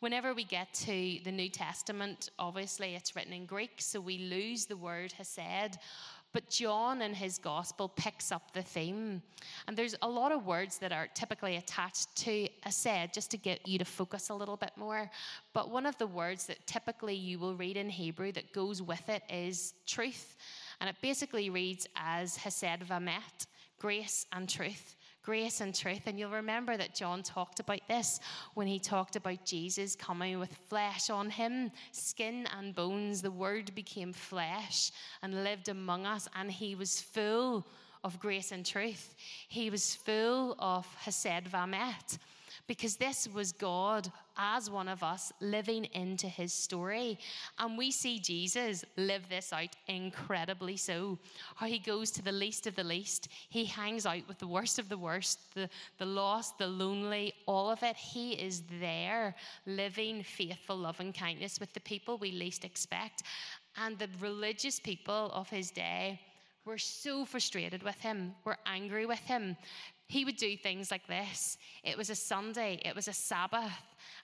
Whenever 0.00 0.34
we 0.34 0.44
get 0.44 0.72
to 0.74 1.18
the 1.24 1.32
New 1.32 1.48
Testament, 1.48 2.28
obviously 2.38 2.94
it's 2.94 3.16
written 3.16 3.32
in 3.32 3.46
Greek, 3.46 3.72
so 3.78 3.98
we 3.98 4.18
lose 4.18 4.66
the 4.66 4.76
word 4.76 5.12
hesed. 5.12 5.78
But 6.32 6.50
John 6.50 7.02
in 7.02 7.14
his 7.14 7.38
gospel 7.38 7.88
picks 7.88 8.30
up 8.30 8.52
the 8.52 8.62
theme. 8.62 9.22
And 9.66 9.76
there's 9.76 9.94
a 10.02 10.08
lot 10.08 10.32
of 10.32 10.46
words 10.46 10.78
that 10.78 10.92
are 10.92 11.08
typically 11.14 11.56
attached 11.56 12.14
to 12.16 12.48
Hesed, 12.62 13.14
just 13.14 13.30
to 13.30 13.36
get 13.36 13.66
you 13.66 13.78
to 13.78 13.84
focus 13.84 14.28
a 14.28 14.34
little 14.34 14.56
bit 14.56 14.72
more. 14.76 15.10
But 15.54 15.70
one 15.70 15.86
of 15.86 15.96
the 15.98 16.06
words 16.06 16.46
that 16.46 16.66
typically 16.66 17.14
you 17.14 17.38
will 17.38 17.54
read 17.54 17.76
in 17.76 17.88
Hebrew 17.88 18.32
that 18.32 18.52
goes 18.52 18.82
with 18.82 19.08
it 19.08 19.22
is 19.30 19.74
truth. 19.86 20.36
And 20.80 20.90
it 20.90 20.96
basically 21.00 21.48
reads 21.48 21.86
as 21.96 22.36
hesed 22.36 22.80
vamet, 22.86 23.46
grace 23.78 24.26
and 24.32 24.48
truth 24.48 24.96
grace 25.26 25.60
and 25.60 25.74
truth. 25.74 26.02
And 26.06 26.18
you'll 26.18 26.30
remember 26.30 26.76
that 26.76 26.94
John 26.94 27.24
talked 27.24 27.58
about 27.58 27.80
this 27.88 28.20
when 28.54 28.68
he 28.68 28.78
talked 28.78 29.16
about 29.16 29.44
Jesus 29.44 29.96
coming 29.96 30.38
with 30.38 30.54
flesh 30.68 31.10
on 31.10 31.28
him, 31.30 31.72
skin 31.90 32.46
and 32.56 32.72
bones. 32.72 33.22
The 33.22 33.32
word 33.32 33.74
became 33.74 34.12
flesh 34.12 34.92
and 35.22 35.42
lived 35.42 35.68
among 35.68 36.06
us, 36.06 36.28
and 36.36 36.50
he 36.50 36.76
was 36.76 37.00
full 37.00 37.66
of 38.04 38.20
grace 38.20 38.52
and 38.52 38.64
truth. 38.64 39.16
He 39.48 39.68
was 39.68 39.96
full 39.96 40.54
of 40.60 40.86
Hesed 40.94 41.50
Vamet 41.50 42.18
because 42.66 42.96
this 42.96 43.28
was 43.32 43.52
God 43.52 44.10
as 44.36 44.68
one 44.68 44.88
of 44.88 45.02
us 45.02 45.32
living 45.40 45.84
into 45.92 46.26
his 46.26 46.52
story. 46.52 47.18
And 47.58 47.78
we 47.78 47.90
see 47.90 48.18
Jesus 48.18 48.84
live 48.96 49.28
this 49.28 49.52
out 49.52 49.74
incredibly 49.86 50.76
so. 50.76 51.18
How 51.54 51.66
he 51.66 51.78
goes 51.78 52.10
to 52.12 52.22
the 52.22 52.32
least 52.32 52.66
of 52.66 52.74
the 52.74 52.84
least, 52.84 53.28
he 53.48 53.64
hangs 53.64 54.04
out 54.04 54.26
with 54.28 54.38
the 54.38 54.46
worst 54.46 54.78
of 54.78 54.88
the 54.88 54.98
worst, 54.98 55.54
the, 55.54 55.68
the 55.98 56.06
lost, 56.06 56.58
the 56.58 56.66
lonely, 56.66 57.34
all 57.46 57.70
of 57.70 57.82
it. 57.82 57.96
He 57.96 58.32
is 58.32 58.62
there 58.80 59.34
living 59.64 60.22
faithful 60.22 60.76
love 60.76 61.00
and 61.00 61.14
kindness 61.14 61.60
with 61.60 61.72
the 61.72 61.80
people 61.80 62.18
we 62.18 62.32
least 62.32 62.64
expect. 62.64 63.22
And 63.76 63.98
the 63.98 64.08
religious 64.20 64.80
people 64.80 65.30
of 65.32 65.48
his 65.48 65.70
day 65.70 66.20
were 66.64 66.78
so 66.78 67.24
frustrated 67.24 67.82
with 67.84 68.00
him, 68.00 68.34
were 68.44 68.58
angry 68.66 69.06
with 69.06 69.20
him 69.20 69.56
he 70.08 70.24
would 70.24 70.36
do 70.36 70.56
things 70.56 70.90
like 70.90 71.06
this. 71.06 71.58
It 71.82 71.98
was 71.98 72.10
a 72.10 72.14
Sunday, 72.14 72.80
it 72.84 72.94
was 72.94 73.08
a 73.08 73.12
Sabbath, 73.12 73.72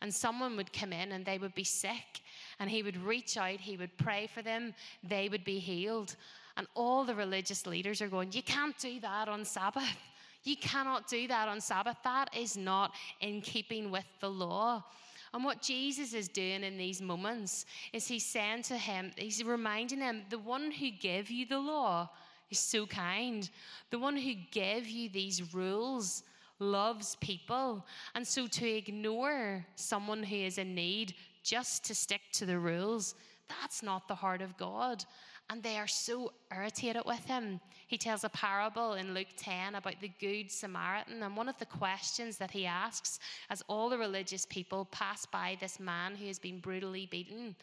and 0.01 0.15
someone 0.15 0.57
would 0.57 0.73
come 0.73 0.93
in 0.93 1.13
and 1.13 1.25
they 1.25 1.39
would 1.39 1.55
be 1.55 1.65
sick, 1.65 2.23
and 2.61 2.71
he 2.71 2.83
would 2.83 2.97
reach 2.97 3.37
out, 3.37 3.61
he 3.61 3.77
would 3.77 3.97
pray 3.99 4.29
for 4.33 4.43
them, 4.43 4.75
they 5.03 5.29
would 5.29 5.45
be 5.45 5.59
healed. 5.59 6.17
And 6.57 6.67
all 6.75 7.05
the 7.05 7.15
religious 7.15 7.67
leaders 7.67 8.03
are 8.03 8.09
going, 8.09 8.33
You 8.33 8.43
can't 8.43 8.77
do 8.79 9.01
that 9.01 9.29
on 9.29 9.45
Sabbath. 9.45 9.97
You 10.45 10.57
cannot 10.57 11.09
do 11.09 11.29
that 11.29 11.49
on 11.49 11.61
Sabbath. 11.61 11.97
That 12.05 12.37
is 12.37 12.57
not 12.57 12.93
in 13.21 13.41
keeping 13.41 13.91
with 13.91 14.05
the 14.21 14.29
law. 14.29 14.85
And 15.33 15.45
what 15.45 15.63
Jesus 15.63 16.13
is 16.13 16.29
doing 16.29 16.63
in 16.63 16.77
these 16.77 17.01
moments 17.01 17.65
is 17.93 18.07
he's 18.07 18.27
saying 18.27 18.65
to 18.65 18.77
him, 18.77 19.13
he's 19.17 19.43
reminding 19.43 20.01
him, 20.01 20.23
the 20.29 20.39
one 20.39 20.71
who 20.71 20.91
gave 20.91 21.31
you 21.31 21.47
the 21.47 21.59
law 21.59 22.11
is 22.53 22.59
so 22.59 22.87
kind. 22.87 23.49
The 23.91 23.99
one 23.99 24.17
who 24.17 24.35
gave 24.51 24.87
you 24.87 25.09
these 25.09 25.53
rules 25.53 26.23
loves 26.59 27.17
people. 27.17 27.85
And 28.15 28.27
so 28.27 28.47
to 28.47 28.69
ignore 28.69 29.67
someone 29.75 30.23
who 30.23 30.37
is 30.37 30.59
in 30.59 30.75
need 30.75 31.15
just 31.43 31.85
to 31.87 31.95
stick 31.95 32.21
to 32.35 32.47
the 32.47 32.59
rules, 32.59 33.15
that's 33.49 33.83
not 33.83 34.07
the 34.07 34.15
heart 34.15 34.43
of 34.43 34.57
God. 34.57 35.05
And 35.51 35.63
they 35.63 35.77
are 35.77 35.89
so 35.89 36.33
irritated 36.55 37.03
with 37.05 37.25
him. 37.27 37.61
He 37.89 37.99
tells 37.99 38.25
a 38.25 38.29
parable 38.31 38.95
in 38.95 39.13
Luke 39.13 39.35
10 39.37 39.75
about 39.75 40.01
the 40.01 40.11
Good 40.21 40.51
Samaritan. 40.51 41.23
And 41.23 41.37
one 41.37 41.49
of 41.49 41.59
the 41.59 41.67
questions 41.67 42.39
that 42.39 42.51
he 42.51 42.65
asks 42.65 43.19
as 43.51 43.63
all 43.69 43.91
the 43.91 43.99
religious 43.99 44.47
people 44.47 44.87
pass 44.87 45.27
by 45.27 45.59
this 45.61 45.79
man 45.81 46.15
who 46.15 46.27
has 46.27 46.39
been 46.39 46.61
brutally 46.61 47.07
beaten, 47.07 47.55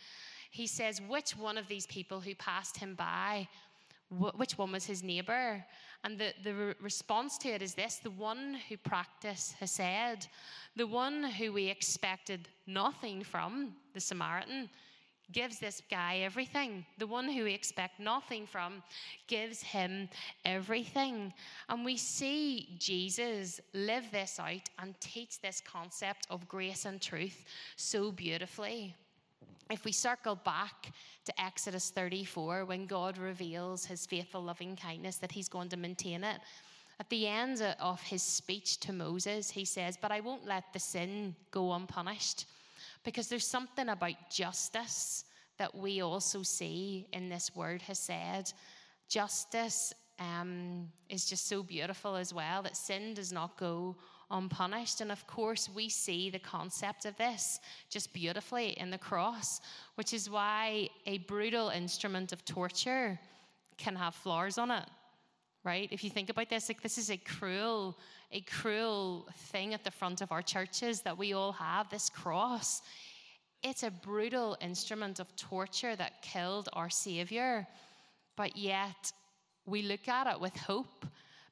he 0.52 0.68
says, 0.68 1.02
Which 1.08 1.32
one 1.32 1.58
of 1.58 1.68
these 1.68 1.88
people 1.88 2.20
who 2.20 2.36
passed 2.36 2.78
him 2.78 2.96
by 2.96 3.48
which 4.10 4.58
one 4.58 4.72
was 4.72 4.86
his 4.86 5.04
neighbor? 5.04 5.64
And 6.04 6.18
the, 6.18 6.34
the 6.44 6.54
re- 6.54 6.74
response 6.82 7.38
to 7.40 7.50
it 7.50 7.62
is 7.62 7.74
this 7.74 7.98
the 7.98 8.12
one 8.12 8.58
who 8.68 8.78
practiced 8.78 9.54
Hesed, 9.54 10.28
the 10.76 10.88
one 10.88 11.24
who 11.24 11.54
we 11.54 11.68
expected 11.68 12.48
nothing 12.66 13.24
from, 13.24 13.74
the 13.94 14.00
Samaritan, 14.00 14.70
gives 15.32 15.60
this 15.60 15.82
guy 15.92 16.18
everything. 16.18 16.86
The 16.98 17.06
one 17.06 17.30
who 17.30 17.44
we 17.44 17.54
expect 17.54 18.00
nothing 18.00 18.48
from 18.48 18.82
gives 19.28 19.62
him 19.62 20.10
everything. 20.44 21.34
And 21.68 21.86
we 21.86 21.98
see 21.98 22.78
Jesus 22.80 23.60
live 23.74 24.06
this 24.12 24.40
out 24.40 24.70
and 24.80 25.00
teach 25.00 25.40
this 25.40 25.62
concept 25.62 26.26
of 26.32 26.48
grace 26.48 26.86
and 26.86 27.00
truth 27.00 27.46
so 27.76 28.12
beautifully 28.12 28.96
if 29.70 29.86
we 29.86 29.92
circle 29.92 30.36
back 30.36 30.92
to 31.26 31.42
Exodus 31.42 31.92
34, 31.92 32.66
when 32.66 32.86
God 32.86 33.18
reveals 33.18 33.86
his 33.86 34.06
faithful 34.06 34.42
loving 34.42 34.76
kindness, 34.76 35.18
that 35.18 35.32
he's 35.32 35.50
going 35.50 35.70
to 35.70 35.78
maintain 35.78 36.24
it, 36.24 36.40
at 37.00 37.10
the 37.10 37.28
end 37.28 37.62
of 37.80 38.02
his 38.02 38.22
speech 38.22 38.80
to 38.82 38.92
Moses, 38.92 39.50
he 39.50 39.64
says, 39.64 39.98
But 40.02 40.12
I 40.12 40.20
won't 40.20 40.46
let 40.46 40.74
the 40.74 40.80
sin 40.80 41.36
go 41.52 41.74
unpunished. 41.74 42.46
Because 43.06 43.30
there's 43.30 43.48
something 43.48 43.90
about 43.90 44.30
justice 44.30 45.24
that 45.58 45.74
we 45.74 46.02
also 46.02 46.44
see 46.44 47.08
in 47.14 47.30
this 47.30 47.56
word 47.56 47.82
Hesed. 47.82 48.54
Justice 49.08 49.94
um, 50.20 50.90
is 51.10 51.26
just 51.26 51.48
so 51.48 51.64
beautiful 51.64 52.16
as 52.16 52.34
well, 52.34 52.62
that 52.64 52.76
sin 52.76 53.14
does 53.14 53.32
not 53.32 53.58
go 53.58 53.96
unpunished. 54.32 55.02
And 55.02 55.12
of 55.12 55.26
course, 55.28 55.70
we 55.74 55.90
see 55.90 56.30
the 56.30 56.40
concept 56.40 57.06
of 57.06 57.18
this 57.18 57.60
just 57.90 58.14
beautifully 58.14 58.70
in 58.72 58.90
the 58.90 58.98
cross, 58.98 59.62
which 59.96 60.14
is 60.14 60.30
why 60.30 60.90
a 61.06 61.20
brutal 61.20 61.70
instrument 61.70 62.32
of 62.32 62.46
torture 62.46 63.20
can 63.78 63.96
have 63.96 64.16
flowers 64.16 64.58
on 64.58 64.72
it. 64.72 64.86
Right? 65.64 65.90
If 65.92 66.04
you 66.04 66.10
think 66.10 66.30
about 66.30 66.50
this, 66.50 66.70
like 66.70 66.82
this 66.82 66.98
is 66.98 67.12
a 67.12 67.18
cruel, 67.18 67.98
a 68.32 68.42
cruel 68.42 69.28
thing 69.52 69.74
at 69.74 69.84
the 69.84 69.92
front 69.92 70.22
of 70.22 70.32
our 70.32 70.42
churches 70.42 71.02
that 71.02 71.18
we 71.18 71.34
all 71.34 71.52
have, 71.52 71.90
this 71.90 72.10
cross. 72.10 72.82
It's 73.62 73.84
a 73.84 73.92
brutal 73.92 74.58
instrument 74.62 75.20
of 75.20 75.36
torture 75.36 75.96
that 75.98 76.22
killed 76.22 76.70
our 76.74 76.90
Savior. 76.90 77.68
But 78.38 78.56
yet, 78.56 79.12
we 79.66 79.82
look 79.82 80.08
at 80.08 80.28
it 80.28 80.40
with 80.40 80.56
hope 80.56 81.06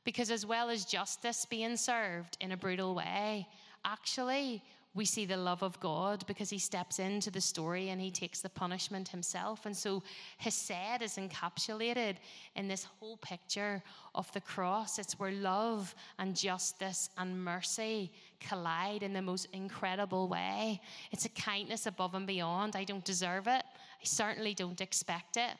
because, 0.08 0.32
as 0.32 0.46
well 0.46 0.70
as 0.70 0.86
justice 0.86 1.46
being 1.46 1.76
served 1.76 2.38
in 2.40 2.54
a 2.54 2.58
brutal 2.58 2.96
way, 2.96 3.46
actually, 3.84 4.64
we 4.94 5.04
see 5.04 5.26
the 5.26 5.36
love 5.36 5.64
of 5.64 5.78
God 5.82 6.26
because 6.28 6.50
he 6.50 6.60
steps 6.60 7.00
into 7.00 7.30
the 7.30 7.42
story 7.42 7.90
and 7.90 8.00
he 8.00 8.10
takes 8.10 8.40
the 8.40 8.48
punishment 8.48 9.10
himself. 9.10 9.66
And 9.66 9.76
so 9.76 10.02
Hesed 10.38 11.02
is 11.02 11.18
encapsulated 11.18 12.16
in 12.56 12.70
this 12.70 12.86
whole 12.86 13.18
picture 13.18 13.84
of 14.16 14.32
the 14.32 14.40
cross. 14.40 14.98
It's 14.98 15.20
where 15.20 15.34
love 15.34 15.94
and 16.20 16.38
justice 16.38 17.10
and 17.18 17.44
mercy 17.44 18.10
collide 18.40 19.04
in 19.04 19.12
the 19.12 19.22
most 19.22 19.48
incredible 19.52 20.30
way. 20.30 20.80
It's 21.12 21.26
a 21.26 21.30
kindness 21.30 21.86
above 21.86 22.16
and 22.16 22.26
beyond. 22.26 22.78
I 22.78 22.86
don't 22.86 23.04
deserve 23.04 23.48
it, 23.48 23.66
I 24.02 24.06
certainly 24.06 24.54
don't 24.54 24.80
expect 24.80 25.36
it, 25.36 25.58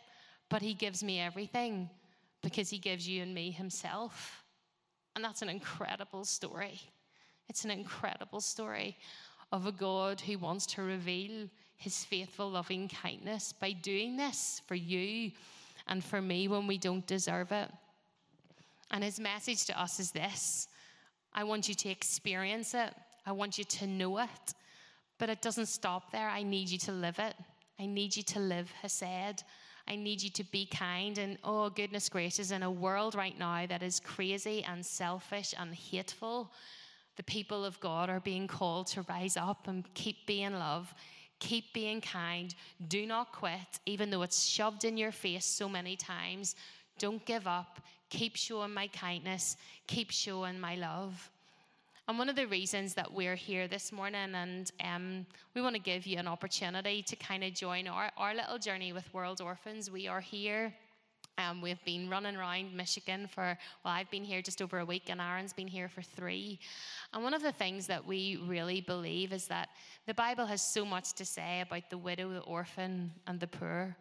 but 0.48 0.62
he 0.62 0.74
gives 0.74 1.04
me 1.04 1.20
everything 1.20 1.90
because 2.48 2.70
he 2.70 2.78
gives 2.78 3.06
you 3.06 3.22
and 3.22 3.36
me 3.36 3.52
himself. 3.52 4.46
And 5.16 5.26
that's 5.26 5.42
an 5.42 5.50
incredible 5.50 6.24
story. 6.24 6.80
It's 7.50 7.66
an 7.66 7.72
incredible 7.72 8.40
story 8.40 8.98
of 9.52 9.66
a 9.66 9.72
God 9.74 10.22
who 10.22 10.38
wants 10.38 10.66
to 10.68 10.82
reveal 10.82 11.50
his 11.76 12.06
faithful, 12.06 12.50
loving 12.50 12.88
kindness 12.88 13.52
by 13.52 13.74
doing 13.74 14.16
this 14.16 14.62
for 14.66 14.76
you 14.76 15.32
and 15.88 16.02
for 16.02 16.22
me 16.22 16.48
when 16.48 16.68
we 16.68 16.78
don't 16.78 17.06
deserve 17.06 17.52
it. 17.52 17.70
And 18.92 19.04
his 19.04 19.20
message 19.20 19.66
to 19.66 19.78
us 19.78 20.00
is 20.00 20.12
this 20.12 20.70
I 21.34 21.44
want 21.44 21.68
you 21.68 21.76
to 21.76 21.90
experience 21.90 22.74
it, 22.74 22.94
I 23.26 23.34
want 23.34 23.58
you 23.58 23.66
to 23.66 23.88
know 23.88 24.20
it, 24.20 24.54
but 25.18 25.30
it 25.30 25.42
doesn't 25.42 25.66
stop 25.66 26.14
there. 26.14 26.30
I 26.30 26.44
need 26.44 26.70
you 26.70 26.78
to 26.80 26.94
live 26.94 27.20
it. 27.20 27.36
I 27.78 27.88
need 27.88 28.16
you 28.16 28.24
to 28.24 28.40
live 28.40 28.72
Hesed. 28.82 29.44
I 29.88 29.96
need 29.96 30.22
you 30.22 30.30
to 30.32 30.44
be 30.44 30.66
kind. 30.66 31.18
And 31.18 31.38
oh, 31.44 31.70
goodness 31.70 32.10
gracious, 32.10 32.52
in 32.52 32.64
a 32.64 32.72
world 32.72 33.16
right 33.16 33.38
now 33.38 33.66
that 33.66 33.84
is 33.84 34.00
crazy 34.00 34.64
and 34.64 34.86
selfish 34.86 35.54
and 35.58 35.74
hateful, 35.74 36.52
the 37.16 37.24
people 37.24 37.66
of 37.66 37.80
God 37.80 38.10
are 38.10 38.20
being 38.20 38.48
called 38.48 38.88
to 38.88 39.04
rise 39.04 39.38
up 39.38 39.68
and 39.68 39.84
keep 39.94 40.28
being 40.28 40.54
love, 40.54 40.94
keep 41.40 41.74
being 41.74 42.02
kind. 42.02 42.54
Do 42.88 43.06
not 43.06 43.32
quit, 43.32 43.80
even 43.86 44.10
though 44.10 44.22
it's 44.22 44.44
shoved 44.44 44.84
in 44.86 44.98
your 44.98 45.12
face 45.12 45.46
so 45.46 45.68
many 45.68 45.96
times. 45.96 46.56
Don't 47.00 47.24
give 47.26 47.48
up. 47.48 47.82
Keep 48.10 48.38
showing 48.38 48.74
my 48.74 48.88
kindness, 48.88 49.58
keep 49.86 50.12
showing 50.12 50.60
my 50.60 50.76
love. 50.76 51.30
And 52.10 52.18
one 52.18 52.30
of 52.30 52.38
the 52.38 52.48
reasons 52.48 52.94
that 52.94 53.12
we're 53.12 53.36
here 53.36 53.68
this 53.68 53.92
morning, 53.92 54.34
and 54.34 54.72
um, 54.82 55.26
we 55.54 55.62
want 55.62 55.76
to 55.76 55.82
give 55.82 56.08
you 56.08 56.18
an 56.18 56.28
opportunity 56.28 57.02
to 57.02 57.18
kind 57.18 57.44
of 57.44 57.54
join 57.54 57.86
our, 57.86 58.10
our 58.18 58.34
little 58.34 58.58
journey 58.58 58.94
with 58.94 59.14
World 59.14 59.42
Orphans. 59.42 59.92
We 59.92 60.08
are 60.08 60.22
here. 60.22 60.74
Um, 61.38 61.62
we've 61.62 61.84
been 61.84 62.10
running 62.10 62.38
around 62.38 62.74
Michigan 62.74 63.28
for, 63.28 63.58
well, 63.84 63.94
I've 63.94 64.10
been 64.10 64.24
here 64.24 64.42
just 64.42 64.62
over 64.62 64.80
a 64.80 64.86
week, 64.86 65.10
and 65.10 65.20
Aaron's 65.20 65.52
been 65.52 65.68
here 65.68 65.90
for 65.90 66.02
three. 66.02 66.60
And 67.12 67.24
one 67.24 67.34
of 67.34 67.44
the 67.44 67.52
things 67.52 67.88
that 67.88 68.08
we 68.08 68.40
really 68.48 68.80
believe 68.80 69.34
is 69.34 69.48
that 69.48 69.68
the 70.06 70.14
Bible 70.14 70.46
has 70.46 70.62
so 70.74 70.86
much 70.86 71.12
to 71.16 71.26
say 71.26 71.60
about 71.60 71.90
the 71.90 71.98
widow, 71.98 72.30
the 72.30 72.40
orphan, 72.40 73.12
and 73.28 73.38
the 73.38 73.48
poor. 73.48 73.98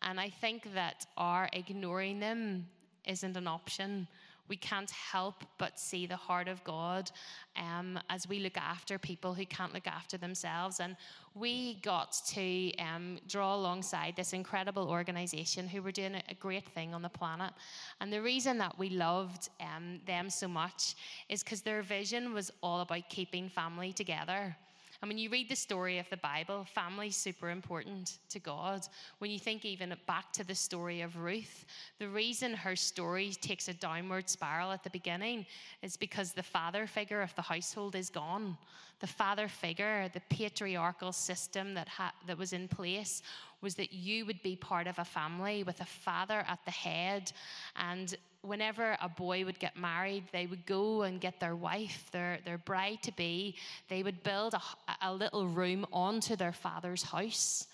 And 0.00 0.18
I 0.18 0.30
think 0.30 0.72
that 0.72 1.04
our 1.18 1.50
ignoring 1.52 2.18
them 2.18 2.66
isn't 3.06 3.36
an 3.36 3.46
option 3.46 4.08
we 4.48 4.56
can't 4.56 4.90
help 4.90 5.44
but 5.58 5.78
see 5.78 6.06
the 6.06 6.16
heart 6.16 6.48
of 6.48 6.62
God 6.64 7.10
um, 7.56 7.98
as 8.10 8.28
we 8.28 8.40
look 8.40 8.56
after 8.56 8.98
people 8.98 9.34
who 9.34 9.46
can't 9.46 9.72
look 9.72 9.86
after 9.86 10.18
themselves. 10.18 10.80
And 10.80 10.96
we 11.34 11.74
got 11.82 12.16
to 12.28 12.76
um, 12.76 13.18
draw 13.28 13.54
alongside 13.54 14.14
this 14.16 14.32
incredible 14.32 14.88
organization 14.88 15.68
who 15.68 15.82
were 15.82 15.92
doing 15.92 16.16
a 16.28 16.34
great 16.34 16.66
thing 16.66 16.94
on 16.94 17.02
the 17.02 17.08
planet. 17.08 17.52
And 18.00 18.12
the 18.12 18.20
reason 18.20 18.58
that 18.58 18.78
we 18.78 18.90
loved 18.90 19.48
um, 19.60 20.00
them 20.06 20.28
so 20.28 20.48
much 20.48 20.94
is 21.28 21.42
because 21.42 21.62
their 21.62 21.82
vision 21.82 22.34
was 22.34 22.50
all 22.62 22.80
about 22.80 23.08
keeping 23.08 23.48
family 23.48 23.92
together. 23.92 24.56
And 25.02 25.08
when 25.08 25.18
you 25.18 25.30
read 25.30 25.48
the 25.48 25.56
story 25.56 25.98
of 25.98 26.08
the 26.10 26.16
Bible, 26.18 26.64
family's 26.72 27.16
super 27.16 27.50
important 27.50 28.18
to 28.28 28.38
God. 28.38 28.86
When 29.18 29.32
you 29.32 29.38
think 29.40 29.64
even 29.64 29.92
back 30.06 30.32
to 30.34 30.44
the 30.46 30.54
story 30.54 31.00
of 31.00 31.16
Ruth, 31.16 31.64
the 31.98 32.08
reason 32.08 32.54
her 32.54 32.76
story 32.76 33.32
takes 33.32 33.66
a 33.66 33.74
downward 33.74 34.30
spiral 34.30 34.70
at 34.70 34.84
the 34.84 34.90
beginning 34.90 35.44
is 35.82 35.96
because 35.96 36.32
the 36.32 36.42
father 36.44 36.86
figure 36.86 37.20
of 37.20 37.34
the 37.34 37.42
household 37.42 37.96
is 37.96 38.10
gone. 38.10 38.56
The 39.00 39.08
father 39.08 39.48
figure, 39.48 40.08
the 40.14 40.22
patriarchal 40.30 41.10
system 41.10 41.74
that, 41.74 41.88
ha- 41.88 42.14
that 42.28 42.38
was 42.38 42.52
in 42.52 42.68
place, 42.68 43.22
was 43.60 43.74
that 43.74 43.92
you 43.92 44.24
would 44.24 44.40
be 44.42 44.54
part 44.54 44.86
of 44.86 45.00
a 45.00 45.04
family 45.04 45.64
with 45.64 45.80
a 45.80 45.84
father 45.84 46.44
at 46.46 46.60
the 46.64 46.70
head 46.70 47.32
and 47.74 48.14
whenever 48.42 48.96
a 49.00 49.08
boy 49.08 49.44
would 49.44 49.58
get 49.58 49.76
married, 49.76 50.24
they 50.32 50.46
would 50.46 50.66
go 50.66 51.02
and 51.02 51.20
get 51.20 51.38
their 51.40 51.56
wife, 51.56 52.06
their, 52.12 52.38
their 52.44 52.58
bride 52.58 53.02
to 53.02 53.12
be, 53.12 53.56
they 53.88 54.02
would 54.02 54.22
build 54.22 54.54
a, 54.54 54.60
a 55.02 55.12
little 55.14 55.46
room 55.46 55.86
onto 55.92 56.36
their 56.36 56.52
father's 56.52 57.02
house 57.02 57.66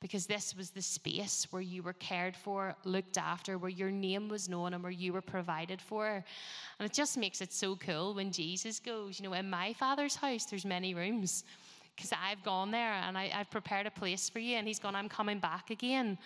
because 0.00 0.26
this 0.26 0.54
was 0.54 0.70
the 0.70 0.82
space 0.82 1.46
where 1.50 1.62
you 1.62 1.82
were 1.82 1.94
cared 1.94 2.36
for, 2.36 2.74
looked 2.84 3.16
after, 3.16 3.56
where 3.56 3.70
your 3.70 3.90
name 3.90 4.28
was 4.28 4.48
known, 4.48 4.74
and 4.74 4.82
where 4.82 4.92
you 4.92 5.12
were 5.12 5.22
provided 5.22 5.80
for. 5.80 6.22
And 6.78 6.86
it 6.86 6.92
just 6.92 7.16
makes 7.16 7.40
it 7.40 7.52
so 7.52 7.76
cool 7.76 8.14
when 8.14 8.30
Jesus 8.30 8.78
goes, 8.78 9.18
you 9.18 9.26
know, 9.26 9.32
in 9.32 9.48
my 9.48 9.72
father's 9.72 10.14
house, 10.14 10.44
there's 10.44 10.66
many 10.66 10.94
rooms 10.94 11.44
because 11.96 12.12
I've 12.12 12.42
gone 12.44 12.70
there 12.70 12.92
and 12.92 13.16
I, 13.16 13.28
have 13.28 13.50
prepared 13.50 13.86
a 13.86 13.90
place 13.90 14.28
for 14.28 14.38
you. 14.38 14.56
And 14.56 14.66
he's 14.66 14.78
gone, 14.78 14.94
I'm 14.94 15.08
coming 15.08 15.38
back 15.38 15.70
again 15.70 16.18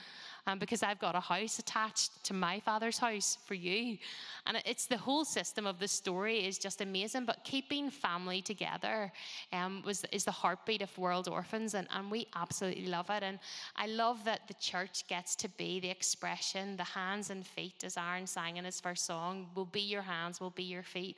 um, 0.47 0.59
because 0.59 0.83
I've 0.83 0.99
got 0.99 1.15
a 1.15 1.21
house 1.21 1.59
attached 1.59 2.25
to 2.25 2.35
my 2.35 2.61
father's 2.61 2.99
house 2.99 3.39
for 3.47 3.55
you. 3.55 3.99
And 4.47 4.61
it's 4.65 4.87
the 4.87 4.97
whole 4.97 5.25
system 5.25 5.67
of 5.67 5.79
the 5.79 5.89
story 5.89 6.47
is 6.47 6.59
just 6.59 6.81
amazing. 6.81 7.25
But 7.25 7.45
keeping 7.45 7.91
family 7.91 8.43
together 8.43 9.13
um, 9.53 9.83
was 9.85 10.05
is 10.13 10.25
the 10.25 10.31
heartbeat 10.31 10.83
of 10.83 10.97
World 10.99 11.29
Orphans, 11.29 11.75
and, 11.75 11.87
and 11.95 12.11
we 12.11 12.27
absolutely 12.35 12.87
love 12.87 13.11
it. 13.11 13.23
And 13.23 13.39
I 13.77 13.87
love 13.87 14.25
that 14.25 14.49
the 14.49 14.55
church 14.55 15.07
gets 15.09 15.37
to 15.37 15.49
be 15.51 15.81
the 15.81 15.91
expression, 15.91 16.77
the 16.77 16.85
hands 16.85 17.31
and 17.31 17.47
feet, 17.47 17.85
as 17.85 17.97
Aaron 17.97 18.27
sang 18.27 18.57
in 18.57 18.65
his 18.65 18.81
first 18.81 19.07
song, 19.07 19.47
will 19.55 19.67
be 19.67 19.81
your 19.81 20.03
hands, 20.03 20.41
will 20.41 20.51
be 20.51 20.65
your 20.65 20.83
feet. 20.83 21.17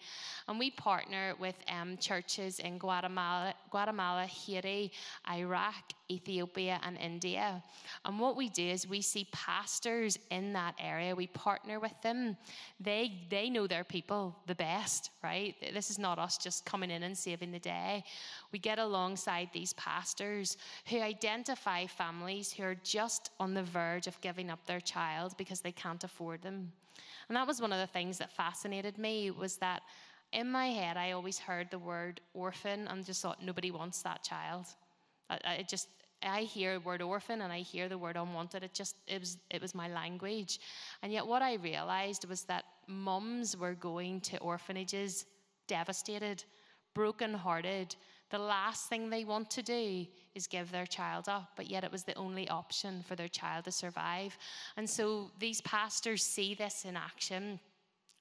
And 0.49 0.59
we 0.59 0.71
partner 0.71 1.35
with 1.39 1.57
um, 1.69 1.97
churches 1.99 2.59
in 2.59 2.79
Guatemala, 2.79 3.55
Guatemala, 3.71 4.27
Haiti, 4.47 4.93
Iraq, 5.31 5.93
Ethiopia, 6.11 6.81
and 6.83 6.97
India. 6.99 7.63
And 8.05 8.19
what 8.19 8.37
we 8.37 8.49
do 8.49 8.63
is 8.63 8.87
we 8.87 9.01
see 9.01 9.27
pastors 9.33 10.19
in 10.31 10.53
that 10.53 10.75
area, 10.79 11.15
we 11.15 11.27
partner 11.29 11.81
with 11.81 11.95
them. 12.03 12.37
They, 12.81 13.27
they 13.31 13.49
know 13.51 13.67
their 13.67 13.85
people 13.85 14.37
the 14.47 14.55
best, 14.55 15.11
right? 15.23 15.55
This 15.73 15.91
is 15.91 15.99
not 15.99 16.19
us 16.19 16.39
just 16.39 16.65
coming 16.65 16.91
in 16.91 17.03
and 17.03 17.17
saving 17.17 17.53
the 17.53 17.59
day. 17.59 18.05
We 18.53 18.59
get 18.59 18.79
alongside 18.79 19.51
these 19.53 19.73
pastors 19.75 20.57
who 20.87 21.01
identify 21.01 21.87
families 21.87 22.53
who 22.53 22.65
are 22.65 22.77
just 22.83 23.31
on 23.41 23.55
the 23.55 23.63
verge 23.63 24.07
of 24.07 24.21
giving 24.21 24.51
up 24.51 24.67
their 24.67 24.81
child 24.81 25.35
because 25.37 25.61
they 25.61 25.73
can't 25.73 26.05
afford 26.05 26.43
them. 26.43 26.73
And 27.29 27.37
that 27.37 27.47
was 27.47 27.61
one 27.61 27.73
of 27.73 27.79
the 27.79 27.87
things 27.87 28.19
that 28.19 28.33
fascinated 28.33 28.99
me 28.99 29.31
was 29.31 29.57
that 29.57 29.83
in 30.33 30.51
my 30.51 30.69
head, 30.69 30.97
I 30.97 31.13
always 31.13 31.39
heard 31.39 31.71
the 31.71 31.79
word 31.79 32.21
orphan 32.35 32.89
and 32.89 33.05
just 33.05 33.23
thought 33.23 33.43
nobody 33.43 33.71
wants 33.71 34.03
that 34.03 34.23
child. 34.23 34.67
I, 35.29 35.39
I 35.45 35.67
just 35.69 35.89
I 36.23 36.43
hear 36.43 36.75
the 36.75 36.81
word 36.81 37.03
orphan 37.03 37.43
and 37.43 37.53
I 37.53 37.59
hear 37.59 37.89
the 37.89 37.99
word 37.99 38.17
unwanted. 38.17 38.63
It 38.63 38.75
just 38.75 38.97
it 39.07 39.21
was 39.21 39.39
it 39.51 39.61
was 39.61 39.75
my 39.75 39.89
language. 39.89 40.61
And 41.03 41.13
yet 41.13 41.27
what 41.27 41.43
I 41.43 41.55
realized 41.55 42.29
was 42.29 42.43
that 42.45 42.65
mums 42.87 43.57
were 43.57 43.75
going 43.75 44.21
to 44.23 44.39
orphanages 44.39 45.27
devastated, 45.67 46.45
broken-hearted. 46.95 47.97
The 48.31 48.39
last 48.39 48.89
thing 48.89 49.11
they 49.11 49.25
want 49.25 49.51
to 49.51 49.63
do 49.63 50.07
is 50.35 50.47
give 50.47 50.71
their 50.71 50.87
child 50.87 51.29
up, 51.29 51.51
but 51.57 51.71
yet 51.71 51.85
it 51.85 51.93
was 51.93 52.05
the 52.05 52.15
only 52.15 52.49
option 52.49 53.05
for 53.07 53.15
their 53.15 53.29
child 53.29 53.65
to 53.65 53.73
survive. 53.73 54.37
And 54.77 54.89
so 54.89 55.31
these 55.39 55.61
pastors 55.61 56.23
see 56.23 56.55
this 56.55 56.85
in 56.85 56.97
action 56.97 57.61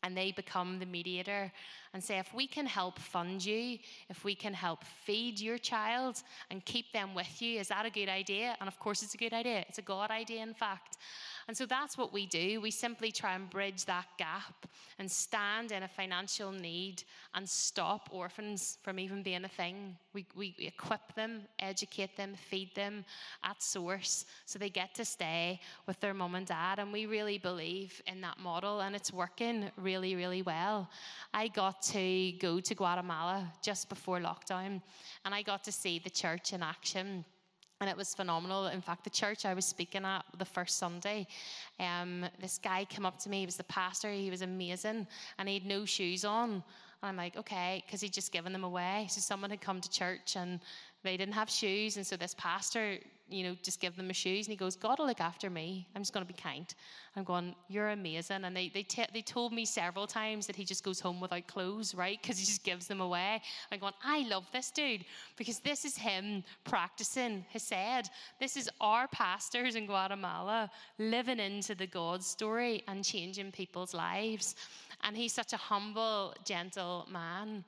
and 0.03 0.17
they 0.17 0.31
become 0.31 0.79
the 0.79 0.85
mediator 0.85 1.51
and 1.93 2.03
say, 2.03 2.17
if 2.17 2.33
we 2.33 2.47
can 2.47 2.65
help 2.65 2.97
fund 2.97 3.43
you, 3.43 3.77
if 4.09 4.23
we 4.23 4.33
can 4.33 4.53
help 4.53 4.83
feed 4.83 5.39
your 5.39 5.57
child 5.57 6.23
and 6.49 6.63
keep 6.65 6.91
them 6.93 7.13
with 7.13 7.41
you, 7.41 7.59
is 7.59 7.67
that 7.67 7.85
a 7.85 7.89
good 7.89 8.09
idea? 8.09 8.55
And 8.59 8.67
of 8.67 8.79
course, 8.79 9.03
it's 9.03 9.13
a 9.13 9.17
good 9.17 9.33
idea. 9.33 9.65
It's 9.67 9.77
a 9.77 9.83
God 9.83 10.09
idea, 10.09 10.41
in 10.41 10.53
fact. 10.53 10.97
And 11.47 11.57
so 11.57 11.65
that's 11.65 11.97
what 11.97 12.13
we 12.13 12.25
do. 12.25 12.61
We 12.61 12.71
simply 12.71 13.11
try 13.11 13.35
and 13.35 13.49
bridge 13.49 13.85
that 13.85 14.05
gap 14.17 14.67
and 14.99 15.09
stand 15.09 15.71
in 15.71 15.83
a 15.83 15.87
financial 15.87 16.51
need 16.51 17.03
and 17.33 17.47
stop 17.47 18.09
orphans 18.11 18.77
from 18.83 18.99
even 18.99 19.23
being 19.23 19.45
a 19.45 19.49
thing. 19.49 19.95
We, 20.13 20.25
we 20.35 20.55
equip 20.59 21.13
them, 21.15 21.41
educate 21.59 22.15
them, 22.15 22.35
feed 22.35 22.75
them 22.75 23.05
at 23.43 23.61
source 23.61 24.25
so 24.45 24.59
they 24.59 24.69
get 24.69 24.93
to 24.95 25.05
stay 25.05 25.59
with 25.87 25.99
their 25.99 26.13
mum 26.13 26.35
and 26.35 26.45
dad. 26.45 26.79
And 26.79 26.91
we 26.91 27.05
really 27.05 27.37
believe 27.37 28.01
in 28.07 28.21
that 28.21 28.39
model 28.39 28.81
and 28.81 28.95
it's 28.95 29.11
working 29.11 29.71
really, 29.77 30.15
really 30.15 30.41
well. 30.41 30.89
I 31.33 31.47
got 31.47 31.81
to 31.83 32.31
go 32.33 32.59
to 32.59 32.75
Guatemala 32.75 33.51
just 33.61 33.89
before 33.89 34.19
lockdown 34.19 34.81
and 35.25 35.33
I 35.33 35.41
got 35.41 35.63
to 35.65 35.71
see 35.71 35.99
the 35.99 36.09
church 36.09 36.53
in 36.53 36.61
action 36.61 37.25
and 37.81 37.89
it 37.89 37.97
was 37.97 38.13
phenomenal. 38.13 38.67
In 38.67 38.79
fact, 38.79 39.03
the 39.03 39.09
church 39.09 39.43
I 39.43 39.55
was 39.55 39.65
speaking 39.65 40.05
at 40.05 40.23
the 40.37 40.45
first 40.45 40.77
Sunday, 40.77 41.27
um, 41.79 42.25
this 42.39 42.59
guy 42.59 42.85
came 42.85 43.07
up 43.07 43.17
to 43.19 43.29
me. 43.29 43.39
He 43.39 43.45
was 43.47 43.57
the 43.57 43.63
pastor. 43.63 44.11
He 44.11 44.29
was 44.29 44.43
amazing, 44.43 45.07
and 45.39 45.49
he 45.49 45.55
had 45.55 45.65
no 45.65 45.83
shoes 45.83 46.23
on. 46.23 46.51
And 46.51 46.63
I'm 47.01 47.17
like, 47.17 47.35
okay, 47.35 47.83
because 47.85 47.99
he'd 47.99 48.13
just 48.13 48.31
given 48.31 48.53
them 48.53 48.63
away. 48.63 49.07
So 49.09 49.19
someone 49.19 49.49
had 49.49 49.61
come 49.61 49.81
to 49.81 49.89
church 49.89 50.35
and 50.35 50.59
they 51.03 51.17
didn't 51.17 51.33
have 51.33 51.49
shoes, 51.49 51.97
and 51.97 52.05
so 52.05 52.15
this 52.15 52.35
pastor 52.37 52.99
you 53.31 53.43
know, 53.43 53.55
just 53.63 53.79
give 53.79 53.95
them 53.95 54.07
the 54.07 54.13
shoes. 54.13 54.45
And 54.45 54.51
he 54.51 54.57
goes, 54.57 54.75
God 54.75 54.99
will 54.99 55.07
look 55.07 55.21
after 55.21 55.49
me. 55.49 55.87
I'm 55.95 56.01
just 56.01 56.13
going 56.13 56.25
to 56.25 56.31
be 56.31 56.39
kind. 56.39 56.65
I'm 57.15 57.23
going, 57.23 57.55
you're 57.69 57.89
amazing. 57.89 58.43
And 58.43 58.55
they, 58.55 58.69
they, 58.69 58.83
te- 58.83 59.07
they 59.13 59.21
told 59.21 59.53
me 59.53 59.65
several 59.65 60.05
times 60.05 60.45
that 60.47 60.55
he 60.55 60.65
just 60.65 60.83
goes 60.83 60.99
home 60.99 61.19
without 61.19 61.47
clothes, 61.47 61.95
right? 61.95 62.19
Because 62.21 62.37
he 62.37 62.45
just 62.45 62.63
gives 62.63 62.87
them 62.87 63.01
away. 63.01 63.41
I'm 63.71 63.79
going, 63.79 63.93
I 64.03 64.27
love 64.27 64.45
this 64.51 64.69
dude 64.69 65.05
because 65.37 65.59
this 65.59 65.85
is 65.85 65.97
him 65.97 66.43
practicing 66.65 67.45
Hesed. 67.51 68.11
This 68.39 68.57
is 68.57 68.69
our 68.81 69.07
pastors 69.07 69.75
in 69.75 69.85
Guatemala 69.85 70.69
living 70.99 71.39
into 71.39 71.73
the 71.73 71.87
God 71.87 72.23
story 72.23 72.83
and 72.87 73.03
changing 73.03 73.51
people's 73.51 73.93
lives. 73.93 74.55
And 75.03 75.15
he's 75.15 75.33
such 75.33 75.53
a 75.53 75.57
humble, 75.57 76.35
gentle 76.45 77.07
man. 77.11 77.63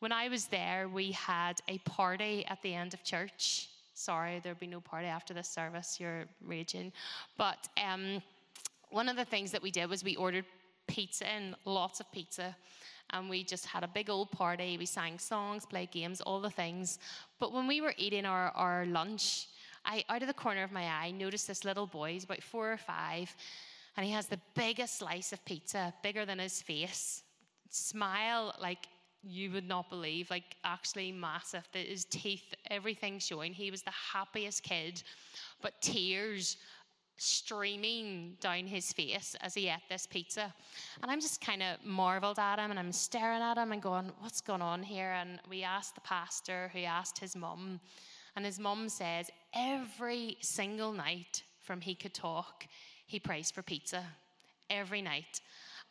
When 0.00 0.12
I 0.12 0.28
was 0.28 0.46
there, 0.46 0.88
we 0.88 1.12
had 1.12 1.60
a 1.68 1.78
party 1.78 2.44
at 2.48 2.60
the 2.62 2.74
end 2.74 2.94
of 2.94 3.02
church 3.02 3.68
sorry, 3.96 4.40
there'll 4.42 4.58
be 4.58 4.66
no 4.66 4.80
party 4.80 5.06
after 5.06 5.34
this 5.34 5.48
service. 5.48 5.98
You're 5.98 6.26
raging. 6.44 6.92
But 7.36 7.68
um, 7.82 8.22
one 8.90 9.08
of 9.08 9.16
the 9.16 9.24
things 9.24 9.50
that 9.52 9.62
we 9.62 9.70
did 9.70 9.88
was 9.88 10.04
we 10.04 10.16
ordered 10.16 10.44
pizza 10.86 11.26
and 11.26 11.54
lots 11.64 11.98
of 11.98 12.10
pizza. 12.12 12.54
And 13.10 13.30
we 13.30 13.42
just 13.42 13.66
had 13.66 13.84
a 13.84 13.88
big 13.88 14.10
old 14.10 14.30
party. 14.30 14.76
We 14.78 14.86
sang 14.86 15.18
songs, 15.18 15.64
played 15.64 15.90
games, 15.90 16.20
all 16.20 16.40
the 16.40 16.50
things. 16.50 16.98
But 17.40 17.52
when 17.52 17.66
we 17.66 17.80
were 17.80 17.94
eating 17.96 18.26
our, 18.26 18.50
our 18.50 18.84
lunch, 18.86 19.48
I, 19.84 20.04
out 20.08 20.22
of 20.22 20.28
the 20.28 20.34
corner 20.34 20.62
of 20.62 20.72
my 20.72 20.84
eye, 20.84 21.12
noticed 21.12 21.46
this 21.46 21.64
little 21.64 21.86
boy, 21.86 22.12
he's 22.12 22.24
about 22.24 22.42
four 22.42 22.72
or 22.72 22.76
five, 22.76 23.34
and 23.96 24.04
he 24.04 24.12
has 24.12 24.26
the 24.26 24.40
biggest 24.54 24.98
slice 24.98 25.32
of 25.32 25.44
pizza, 25.44 25.94
bigger 26.02 26.26
than 26.26 26.40
his 26.40 26.60
face. 26.60 27.22
Smile 27.70 28.54
like 28.60 28.88
you 29.28 29.50
would 29.50 29.66
not 29.66 29.90
believe, 29.90 30.30
like 30.30 30.56
actually 30.64 31.12
massive. 31.12 31.66
His 31.72 32.04
teeth, 32.04 32.54
everything 32.70 33.18
showing. 33.18 33.52
He 33.52 33.70
was 33.70 33.82
the 33.82 33.90
happiest 33.90 34.62
kid, 34.62 35.02
but 35.62 35.80
tears 35.80 36.56
streaming 37.18 38.36
down 38.40 38.66
his 38.66 38.92
face 38.92 39.34
as 39.40 39.54
he 39.54 39.68
ate 39.68 39.88
this 39.88 40.06
pizza. 40.06 40.52
And 41.02 41.10
I'm 41.10 41.20
just 41.20 41.40
kind 41.40 41.62
of 41.62 41.84
marveled 41.84 42.38
at 42.38 42.58
him 42.58 42.70
and 42.70 42.78
I'm 42.78 42.92
staring 42.92 43.40
at 43.40 43.56
him 43.56 43.72
and 43.72 43.80
going, 43.80 44.12
What's 44.20 44.40
going 44.40 44.62
on 44.62 44.82
here? 44.82 45.12
And 45.12 45.40
we 45.48 45.62
asked 45.62 45.94
the 45.94 46.00
pastor 46.02 46.70
who 46.72 46.80
asked 46.80 47.18
his 47.18 47.34
mum, 47.34 47.80
and 48.36 48.44
his 48.44 48.58
mum 48.58 48.88
says, 48.88 49.30
Every 49.54 50.36
single 50.40 50.92
night 50.92 51.42
from 51.60 51.80
he 51.80 51.94
could 51.94 52.14
talk, 52.14 52.66
he 53.06 53.18
prays 53.18 53.50
for 53.50 53.62
pizza. 53.62 54.04
Every 54.68 55.00
night. 55.00 55.40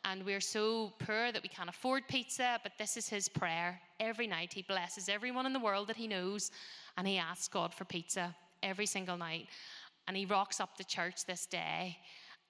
And 0.08 0.24
we're 0.24 0.40
so 0.40 0.92
poor 1.00 1.32
that 1.32 1.42
we 1.42 1.48
can't 1.48 1.68
afford 1.68 2.06
pizza, 2.06 2.60
but 2.62 2.72
this 2.78 2.96
is 2.96 3.08
his 3.08 3.28
prayer. 3.28 3.80
Every 3.98 4.28
night 4.28 4.52
he 4.52 4.62
blesses 4.62 5.08
everyone 5.08 5.46
in 5.46 5.52
the 5.52 5.58
world 5.58 5.88
that 5.88 5.96
he 5.96 6.06
knows 6.06 6.52
and 6.96 7.08
he 7.08 7.18
asks 7.18 7.48
God 7.48 7.74
for 7.74 7.84
pizza 7.84 8.34
every 8.62 8.86
single 8.86 9.16
night. 9.16 9.48
And 10.06 10.16
he 10.16 10.24
rocks 10.24 10.60
up 10.60 10.78
the 10.78 10.84
church 10.84 11.24
this 11.26 11.46
day, 11.46 11.98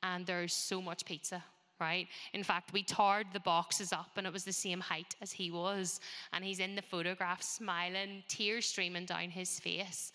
and 0.02 0.26
there's 0.26 0.52
so 0.52 0.82
much 0.82 1.04
pizza 1.04 1.42
right? 1.80 2.08
In 2.32 2.42
fact, 2.42 2.72
we 2.72 2.82
tarred 2.82 3.26
the 3.32 3.40
boxes 3.40 3.92
up 3.92 4.10
and 4.16 4.26
it 4.26 4.32
was 4.32 4.44
the 4.44 4.52
same 4.52 4.80
height 4.80 5.14
as 5.20 5.30
he 5.30 5.50
was. 5.50 6.00
And 6.32 6.44
he's 6.44 6.58
in 6.58 6.74
the 6.74 6.82
photograph 6.82 7.42
smiling, 7.42 8.22
tears 8.28 8.66
streaming 8.66 9.04
down 9.04 9.30
his 9.30 9.60
face. 9.60 10.12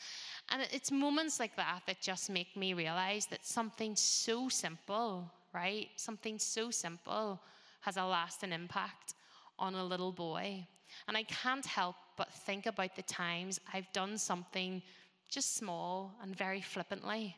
And 0.50 0.64
it's 0.72 0.92
moments 0.92 1.40
like 1.40 1.56
that 1.58 1.82
that 1.86 2.02
just 2.02 2.30
make 2.30 2.56
me 2.58 2.74
realize 2.74 3.28
that 3.28 3.46
something 3.46 3.96
so 3.96 4.50
simple, 4.50 5.32
right? 5.54 5.90
Something 5.96 6.40
so 6.40 6.72
simple 6.72 7.42
has 7.82 7.98
a 7.98 8.04
lasting 8.04 8.52
impact 8.52 9.16
on 9.60 9.76
a 9.76 9.84
little 9.84 10.12
boy. 10.12 10.66
And 11.08 11.18
I 11.18 11.24
can't 11.24 11.66
help 11.66 11.96
but 12.18 12.34
think 12.34 12.66
about 12.66 12.96
the 12.96 13.02
times 13.04 13.60
I've 13.74 13.92
done 13.94 14.18
something 14.18 14.82
just 15.30 15.56
small 15.56 16.14
and 16.22 16.36
very 16.36 16.62
flippantly. 16.62 17.36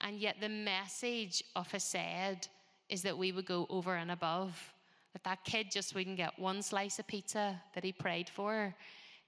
And 0.00 0.18
yet, 0.18 0.36
the 0.40 0.48
message 0.48 1.42
of 1.54 1.70
Hesed 1.70 2.48
is 2.88 3.02
that 3.02 3.16
we 3.16 3.32
would 3.32 3.46
go 3.46 3.66
over 3.70 3.94
and 3.94 4.10
above. 4.10 4.72
That 5.12 5.24
that 5.24 5.44
kid 5.44 5.70
just 5.70 5.94
wouldn't 5.94 6.16
get 6.16 6.38
one 6.38 6.60
slice 6.62 6.98
of 6.98 7.06
pizza 7.06 7.60
that 7.74 7.84
he 7.84 7.92
prayed 7.92 8.28
for. 8.28 8.74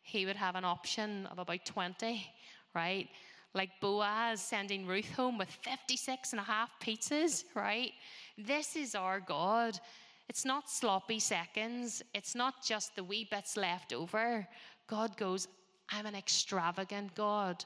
He 0.03 0.27
would 0.27 0.37
have 0.37 0.57
an 0.57 0.64
option 0.64 1.27
of 1.27 1.38
about 1.38 1.64
20, 1.64 2.27
right? 2.75 3.09
Like 3.57 3.81
Boaz 3.81 4.42
sending 4.42 4.87
Ruth 4.87 5.11
home 5.14 5.38
with 5.38 5.49
56 5.49 6.33
and 6.33 6.40
a 6.40 6.45
half 6.45 6.69
pizzas, 6.79 7.45
right? 7.55 7.92
This 8.37 8.77
is 8.77 8.95
our 8.95 9.19
God. 9.19 9.81
It's 10.29 10.45
not 10.45 10.69
sloppy 10.69 11.19
seconds, 11.19 12.03
it's 12.12 12.35
not 12.35 12.62
just 12.62 12.95
the 12.95 13.03
wee 13.03 13.27
bits 13.31 13.57
left 13.57 13.95
over. 13.95 14.47
God 14.87 15.16
goes, 15.16 15.49
I'm 15.88 16.05
an 16.05 16.14
extravagant 16.14 17.14
God. 17.14 17.64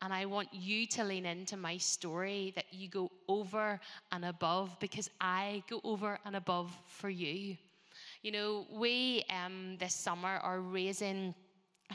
And 0.00 0.12
I 0.12 0.26
want 0.26 0.48
you 0.52 0.86
to 0.86 1.02
lean 1.02 1.26
into 1.26 1.56
my 1.56 1.76
story 1.76 2.52
that 2.54 2.66
you 2.70 2.88
go 2.88 3.10
over 3.26 3.80
and 4.12 4.24
above 4.24 4.76
because 4.78 5.10
I 5.20 5.64
go 5.68 5.80
over 5.82 6.20
and 6.24 6.36
above 6.36 6.70
for 6.86 7.10
you. 7.10 7.56
You 8.22 8.30
know, 8.30 8.66
we 8.70 9.24
um, 9.28 9.76
this 9.78 9.94
summer 9.94 10.38
are 10.42 10.60
raising 10.60 11.34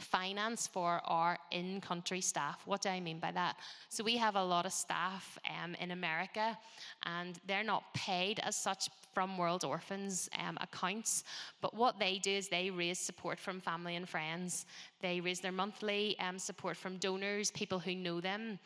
finance 0.00 0.66
for 0.66 1.00
our 1.04 1.38
in 1.50 1.80
country 1.80 2.20
staff. 2.20 2.60
What 2.64 2.82
do 2.82 2.88
I 2.88 3.00
mean 3.00 3.18
by 3.18 3.32
that? 3.32 3.56
So, 3.88 4.04
we 4.04 4.16
have 4.16 4.36
a 4.36 4.44
lot 4.44 4.66
of 4.66 4.72
staff 4.72 5.38
um, 5.62 5.74
in 5.76 5.90
America, 5.90 6.56
and 7.04 7.38
they're 7.46 7.64
not 7.64 7.92
paid 7.94 8.40
as 8.40 8.56
such 8.56 8.88
from 9.18 9.36
World 9.36 9.64
Orphans 9.64 10.28
um, 10.46 10.56
accounts. 10.60 11.24
But 11.60 11.74
what 11.74 11.98
they 11.98 12.18
do 12.18 12.30
is 12.30 12.48
they 12.48 12.70
raise 12.70 13.00
support 13.00 13.40
from 13.40 13.60
family 13.60 13.96
and 13.96 14.08
friends. 14.08 14.64
They 15.00 15.20
raise 15.20 15.40
their 15.40 15.50
monthly 15.50 16.16
um, 16.20 16.38
support 16.38 16.76
from 16.76 16.98
donors, 16.98 17.50
people 17.50 17.80
who 17.80 17.94
know 17.96 18.20
them. 18.20 18.60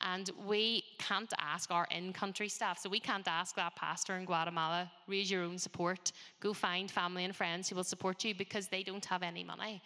And 0.00 0.30
we 0.46 0.84
can't 0.98 1.32
ask 1.38 1.70
our 1.70 1.86
in 1.90 2.12
country 2.14 2.48
staff, 2.48 2.78
so 2.78 2.88
we 2.88 3.00
can't 3.00 3.28
ask 3.28 3.54
that 3.56 3.76
pastor 3.76 4.16
in 4.16 4.24
Guatemala, 4.24 4.90
raise 5.06 5.30
your 5.30 5.42
own 5.42 5.58
support, 5.58 6.12
go 6.40 6.52
find 6.52 6.90
family 6.90 7.24
and 7.24 7.36
friends 7.36 7.68
who 7.68 7.76
will 7.76 7.84
support 7.84 8.24
you 8.24 8.34
because 8.34 8.68
they 8.68 8.82
don't 8.82 9.04
have 9.04 9.22
any 9.22 9.44
money. 9.44 9.82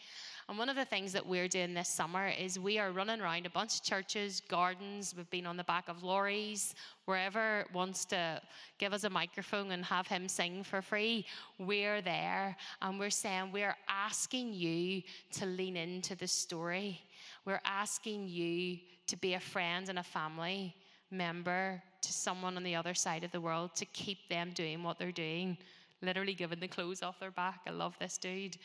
And 0.52 0.58
one 0.58 0.68
of 0.68 0.76
the 0.76 0.84
things 0.84 1.14
that 1.14 1.26
we're 1.26 1.48
doing 1.48 1.72
this 1.72 1.88
summer 1.88 2.28
is 2.28 2.58
we 2.58 2.78
are 2.78 2.92
running 2.92 3.22
around 3.22 3.46
a 3.46 3.48
bunch 3.48 3.76
of 3.76 3.84
churches, 3.84 4.42
gardens. 4.50 5.14
We've 5.16 5.30
been 5.30 5.46
on 5.46 5.56
the 5.56 5.64
back 5.64 5.88
of 5.88 6.02
lorries, 6.02 6.74
wherever 7.06 7.64
wants 7.72 8.04
to 8.12 8.38
give 8.76 8.92
us 8.92 9.04
a 9.04 9.08
microphone 9.08 9.70
and 9.70 9.82
have 9.82 10.06
him 10.06 10.28
sing 10.28 10.62
for 10.62 10.82
free. 10.82 11.24
We're 11.58 12.02
there 12.02 12.54
and 12.82 13.00
we're 13.00 13.08
saying 13.08 13.50
we're 13.50 13.74
asking 13.88 14.52
you 14.52 15.00
to 15.38 15.46
lean 15.46 15.74
into 15.78 16.16
the 16.16 16.28
story. 16.28 17.00
We're 17.46 17.62
asking 17.64 18.28
you 18.28 18.76
to 19.06 19.16
be 19.16 19.32
a 19.32 19.40
friend 19.40 19.88
and 19.88 20.00
a 20.00 20.02
family 20.02 20.76
member 21.10 21.82
to 22.02 22.12
someone 22.12 22.58
on 22.58 22.62
the 22.62 22.74
other 22.74 22.92
side 22.92 23.24
of 23.24 23.32
the 23.32 23.40
world 23.40 23.74
to 23.76 23.86
keep 23.86 24.28
them 24.28 24.50
doing 24.54 24.82
what 24.82 24.98
they're 24.98 25.12
doing. 25.12 25.56
Literally 26.02 26.34
giving 26.34 26.60
the 26.60 26.68
clothes 26.68 27.02
off 27.02 27.18
their 27.20 27.30
back. 27.30 27.60
I 27.66 27.70
love 27.70 27.96
this 27.98 28.18
dude. 28.18 28.58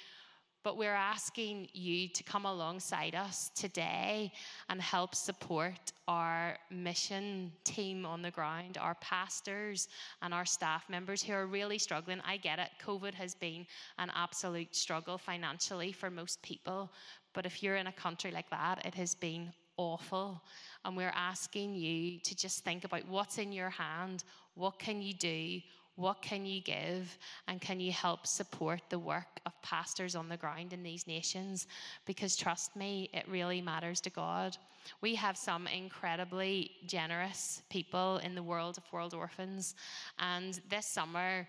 But 0.67 0.75
we're 0.75 0.91
asking 0.91 1.69
you 1.71 2.09
to 2.09 2.23
come 2.23 2.45
alongside 2.45 3.15
us 3.15 3.51
today 3.55 4.33
and 4.67 4.81
help 4.81 5.15
support 5.15 5.93
our 6.09 6.57
mission 6.69 7.53
team 7.63 8.05
on 8.05 8.21
the 8.21 8.31
ground, 8.31 8.77
our 8.77 8.95
pastors 8.95 9.87
and 10.21 10.33
our 10.33 10.45
staff 10.45 10.83
members 10.89 11.23
who 11.23 11.31
are 11.31 11.47
really 11.47 11.77
struggling. 11.77 12.19
I 12.27 12.35
get 12.35 12.59
it, 12.59 12.67
COVID 12.85 13.13
has 13.13 13.33
been 13.33 13.65
an 13.97 14.11
absolute 14.13 14.75
struggle 14.75 15.17
financially 15.17 15.93
for 15.93 16.09
most 16.09 16.41
people. 16.41 16.91
But 17.33 17.45
if 17.45 17.63
you're 17.63 17.77
in 17.77 17.87
a 17.87 17.93
country 17.93 18.31
like 18.31 18.49
that, 18.49 18.85
it 18.85 18.95
has 18.95 19.15
been 19.15 19.53
awful. 19.77 20.43
And 20.83 20.97
we're 20.97 21.13
asking 21.15 21.75
you 21.75 22.19
to 22.25 22.35
just 22.35 22.65
think 22.65 22.83
about 22.83 23.07
what's 23.07 23.37
in 23.37 23.53
your 23.53 23.69
hand, 23.69 24.25
what 24.55 24.79
can 24.79 25.01
you 25.01 25.13
do, 25.13 25.61
what 25.97 26.21
can 26.21 26.45
you 26.45 26.61
give? 26.61 27.17
And 27.47 27.59
can 27.59 27.79
you 27.79 27.91
help 27.91 28.25
support 28.25 28.81
the 28.89 28.99
work 28.99 29.41
of 29.45 29.61
pastors 29.61 30.15
on 30.15 30.29
the 30.29 30.37
ground 30.37 30.71
in 30.71 30.83
these 30.83 31.07
nations? 31.07 31.67
Because 32.05 32.35
trust 32.35 32.75
me, 32.75 33.09
it 33.13 33.27
really 33.27 33.61
matters 33.61 33.99
to 34.01 34.11
God. 34.11 34.55
We 35.01 35.15
have 35.15 35.35
some 35.35 35.67
incredibly 35.67 36.71
generous 36.85 37.63
people 37.69 38.21
in 38.23 38.35
the 38.35 38.43
world 38.43 38.77
of 38.77 38.83
World 38.93 39.15
Orphans. 39.15 39.75
And 40.19 40.61
this 40.69 40.85
summer, 40.85 41.47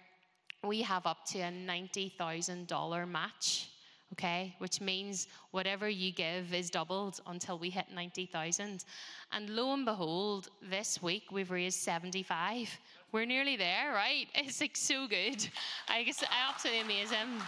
we 0.65 0.81
have 0.83 1.07
up 1.07 1.25
to 1.27 1.41
a 1.41 1.53
$90,000 1.53 3.09
match 3.09 3.69
okay 4.13 4.55
which 4.59 4.81
means 4.81 5.29
whatever 5.51 5.89
you 5.89 6.11
give 6.13 6.55
is 6.55 6.71
doubled 6.71 7.21
until 7.27 7.59
we 7.59 7.69
hit 7.69 7.87
90,000 7.95 8.85
and 9.33 9.51
lo 9.51 9.75
and 9.75 9.85
behold 9.85 10.49
this 10.63 11.03
week 11.03 11.25
we've 11.31 11.51
raised 11.51 11.79
75 11.81 12.79
we're 13.13 13.27
nearly 13.27 13.57
there, 13.57 13.93
right? 13.93 14.27
It's 14.35 14.61
like 14.61 14.77
so 14.77 15.07
good. 15.07 15.47
I 15.89 16.03
guess 16.03 16.23
absolutely 16.31 16.83
amazing. 16.83 17.43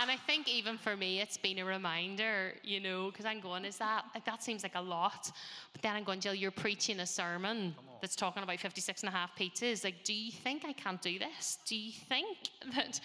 And 0.00 0.10
I 0.10 0.16
think 0.16 0.48
even 0.48 0.78
for 0.78 0.96
me, 0.96 1.20
it's 1.20 1.36
been 1.36 1.58
a 1.60 1.64
reminder, 1.64 2.54
you 2.64 2.80
know, 2.80 3.10
because 3.10 3.24
I'm 3.24 3.40
going, 3.40 3.64
is 3.64 3.76
that, 3.76 4.04
like, 4.14 4.24
that 4.24 4.42
seems 4.42 4.64
like 4.64 4.74
a 4.74 4.80
lot. 4.80 5.30
But 5.72 5.82
then 5.82 5.94
I'm 5.94 6.02
going, 6.02 6.18
Jill, 6.18 6.34
you're 6.34 6.50
preaching 6.50 6.98
a 7.00 7.06
sermon 7.06 7.74
that's 8.00 8.16
talking 8.16 8.42
about 8.42 8.58
56 8.58 9.02
and 9.02 9.08
a 9.08 9.12
half 9.12 9.30
pizzas. 9.38 9.84
Like, 9.84 10.02
do 10.02 10.12
you 10.12 10.32
think 10.32 10.64
I 10.64 10.72
can't 10.72 11.00
do 11.00 11.20
this? 11.20 11.58
Do 11.66 11.76
you 11.76 11.92
think 11.92 12.36
that, 12.74 13.00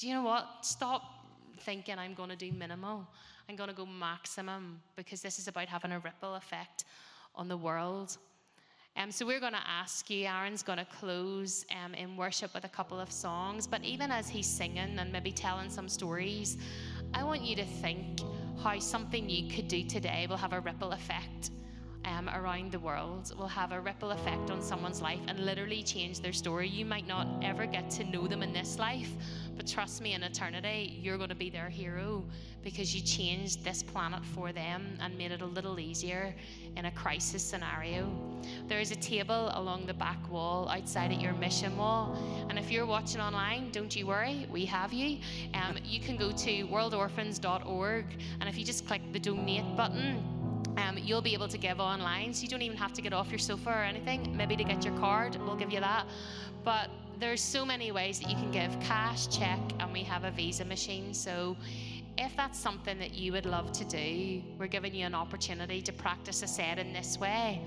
you 0.00 0.14
know 0.14 0.22
what? 0.22 0.46
Stop 0.62 1.02
thinking 1.60 1.98
I'm 1.98 2.14
going 2.14 2.30
to 2.30 2.36
do 2.36 2.52
minimal. 2.52 3.06
I'm 3.48 3.56
going 3.56 3.70
to 3.70 3.76
go 3.76 3.86
maximum 3.86 4.82
because 4.96 5.22
this 5.22 5.38
is 5.38 5.48
about 5.48 5.68
having 5.68 5.92
a 5.92 5.98
ripple 5.98 6.34
effect 6.34 6.84
on 7.34 7.48
the 7.48 7.56
world. 7.56 8.18
Um, 8.98 9.12
so 9.12 9.24
we're 9.24 9.38
going 9.38 9.52
to 9.52 9.64
ask 9.64 10.10
you, 10.10 10.26
Aaron's 10.26 10.64
going 10.64 10.80
to 10.80 10.84
close 10.84 11.64
um, 11.84 11.94
in 11.94 12.16
worship 12.16 12.52
with 12.52 12.64
a 12.64 12.68
couple 12.68 12.98
of 12.98 13.12
songs. 13.12 13.64
But 13.64 13.84
even 13.84 14.10
as 14.10 14.28
he's 14.28 14.48
singing 14.48 14.98
and 14.98 15.12
maybe 15.12 15.30
telling 15.30 15.70
some 15.70 15.88
stories, 15.88 16.56
I 17.14 17.22
want 17.22 17.42
you 17.42 17.54
to 17.56 17.64
think 17.64 18.18
how 18.60 18.76
something 18.80 19.30
you 19.30 19.48
could 19.48 19.68
do 19.68 19.84
today 19.84 20.26
will 20.28 20.36
have 20.36 20.52
a 20.52 20.58
ripple 20.58 20.90
effect 20.90 21.50
um, 22.04 22.28
around 22.28 22.72
the 22.72 22.78
world 22.78 23.32
will 23.38 23.48
have 23.48 23.72
a 23.72 23.80
ripple 23.80 24.10
effect 24.12 24.50
on 24.50 24.62
someone's 24.62 25.02
life 25.02 25.20
and 25.28 25.40
literally 25.40 25.82
change 25.82 26.20
their 26.20 26.32
story. 26.32 26.68
You 26.68 26.84
might 26.84 27.06
not 27.06 27.26
ever 27.42 27.66
get 27.66 27.90
to 27.90 28.04
know 28.04 28.26
them 28.26 28.42
in 28.42 28.52
this 28.52 28.78
life, 28.78 29.10
but 29.56 29.66
trust 29.66 30.00
me, 30.00 30.14
in 30.14 30.22
eternity, 30.22 30.98
you're 31.02 31.16
going 31.16 31.30
to 31.30 31.34
be 31.34 31.50
their 31.50 31.68
hero 31.68 32.24
because 32.62 32.94
you 32.94 33.00
changed 33.00 33.64
this 33.64 33.82
planet 33.82 34.24
for 34.24 34.52
them 34.52 34.96
and 35.00 35.16
made 35.18 35.32
it 35.32 35.42
a 35.42 35.46
little 35.46 35.80
easier 35.80 36.34
in 36.76 36.84
a 36.84 36.90
crisis 36.92 37.42
scenario. 37.42 38.10
There 38.68 38.80
is 38.80 38.90
a 38.90 38.96
table 38.96 39.50
along 39.54 39.86
the 39.86 39.94
back 39.94 40.30
wall 40.30 40.68
outside 40.68 41.12
at 41.12 41.20
your 41.20 41.32
mission 41.34 41.76
wall, 41.76 42.16
and 42.48 42.58
if 42.58 42.70
you're 42.70 42.86
watching 42.86 43.20
online, 43.20 43.70
don't 43.72 43.94
you 43.94 44.06
worry, 44.06 44.46
we 44.50 44.64
have 44.66 44.92
you. 44.92 45.18
Um, 45.54 45.76
you 45.84 46.00
can 46.00 46.16
go 46.16 46.30
to 46.30 46.66
worldorphans.org, 46.66 48.04
and 48.40 48.48
if 48.48 48.56
you 48.56 48.64
just 48.64 48.86
click 48.86 49.02
the 49.12 49.18
donate 49.18 49.76
button, 49.76 50.37
Um, 50.78 50.96
you'll 50.96 51.22
be 51.22 51.34
able 51.34 51.48
to 51.48 51.58
give 51.58 51.80
online, 51.80 52.32
so 52.32 52.42
you 52.42 52.48
don't 52.48 52.62
even 52.62 52.76
have 52.76 52.92
to 52.92 53.02
get 53.02 53.12
off 53.12 53.30
your 53.30 53.38
sofa 53.38 53.70
or 53.70 53.82
anything. 53.82 54.36
Maybe 54.36 54.54
to 54.56 54.62
get 54.62 54.84
your 54.84 54.96
card, 54.98 55.36
we'll 55.44 55.56
give 55.56 55.72
you 55.72 55.80
that. 55.80 56.06
But 56.62 56.88
there's 57.18 57.40
so 57.40 57.66
many 57.66 57.90
ways 57.90 58.20
that 58.20 58.30
you 58.30 58.36
can 58.36 58.52
give 58.52 58.78
cash, 58.80 59.26
check, 59.26 59.58
and 59.80 59.92
we 59.92 60.04
have 60.04 60.22
a 60.22 60.30
Visa 60.30 60.64
machine. 60.64 61.12
So 61.12 61.56
if 62.16 62.36
that's 62.36 62.58
something 62.58 62.96
that 63.00 63.14
you 63.14 63.32
would 63.32 63.44
love 63.44 63.72
to 63.72 63.84
do, 63.84 64.40
we're 64.56 64.68
giving 64.68 64.94
you 64.94 65.04
an 65.04 65.16
opportunity 65.16 65.82
to 65.82 65.92
practice 65.92 66.40
Hesed 66.42 66.78
in 66.78 66.92
this 66.92 67.18
way. 67.18 67.60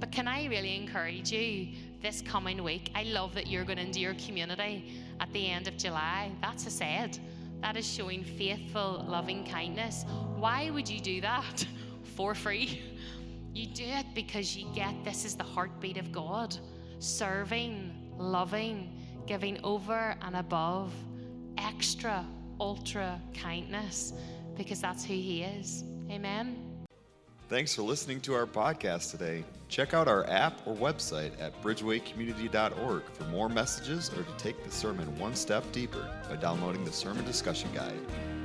But 0.00 0.10
can 0.10 0.26
I 0.26 0.46
really 0.46 0.74
encourage 0.76 1.30
you 1.30 1.68
this 2.02 2.22
coming 2.22 2.62
week? 2.64 2.90
I 2.94 3.04
love 3.04 3.34
that 3.34 3.46
you're 3.46 3.64
going 3.64 3.78
into 3.78 4.00
your 4.00 4.14
community 4.14 5.02
at 5.20 5.32
the 5.32 5.48
end 5.48 5.68
of 5.68 5.76
July. 5.76 6.32
That's 6.40 6.64
Hesed. 6.64 7.20
That 7.60 7.76
is 7.76 7.88
showing 7.88 8.24
faithful, 8.24 9.04
loving 9.08 9.44
kindness. 9.44 10.04
Why 10.36 10.70
would 10.70 10.88
you 10.88 11.00
do 11.00 11.20
that 11.20 11.64
for 12.18 12.34
free? 12.34 12.82
You 13.54 13.66
do 13.66 13.84
it 13.84 14.06
because 14.12 14.56
you 14.56 14.66
get 14.74 14.92
this 15.04 15.24
is 15.24 15.36
the 15.36 15.44
heartbeat 15.44 15.96
of 15.96 16.10
God 16.10 16.56
serving, 16.98 18.12
loving, 18.18 19.00
giving 19.24 19.60
over 19.62 20.16
and 20.20 20.34
above, 20.34 20.92
extra, 21.58 22.26
ultra 22.58 23.20
kindness, 23.34 24.14
because 24.56 24.80
that's 24.80 25.04
who 25.04 25.14
He 25.14 25.42
is. 25.42 25.84
Amen. 26.10 26.86
Thanks 27.48 27.72
for 27.72 27.82
listening 27.82 28.20
to 28.22 28.34
our 28.34 28.46
podcast 28.46 29.12
today. 29.12 29.44
Check 29.68 29.94
out 29.94 30.08
our 30.08 30.28
app 30.28 30.66
or 30.66 30.74
website 30.74 31.40
at 31.40 31.62
bridgewaycommunity.org 31.62 33.02
for 33.12 33.24
more 33.26 33.48
messages 33.48 34.10
or 34.10 34.24
to 34.24 34.32
take 34.38 34.64
the 34.64 34.72
sermon 34.72 35.16
one 35.20 35.36
step 35.36 35.64
deeper 35.70 36.10
by 36.28 36.34
downloading 36.34 36.84
the 36.84 36.92
Sermon 36.92 37.24
Discussion 37.24 37.70
Guide. 37.72 38.37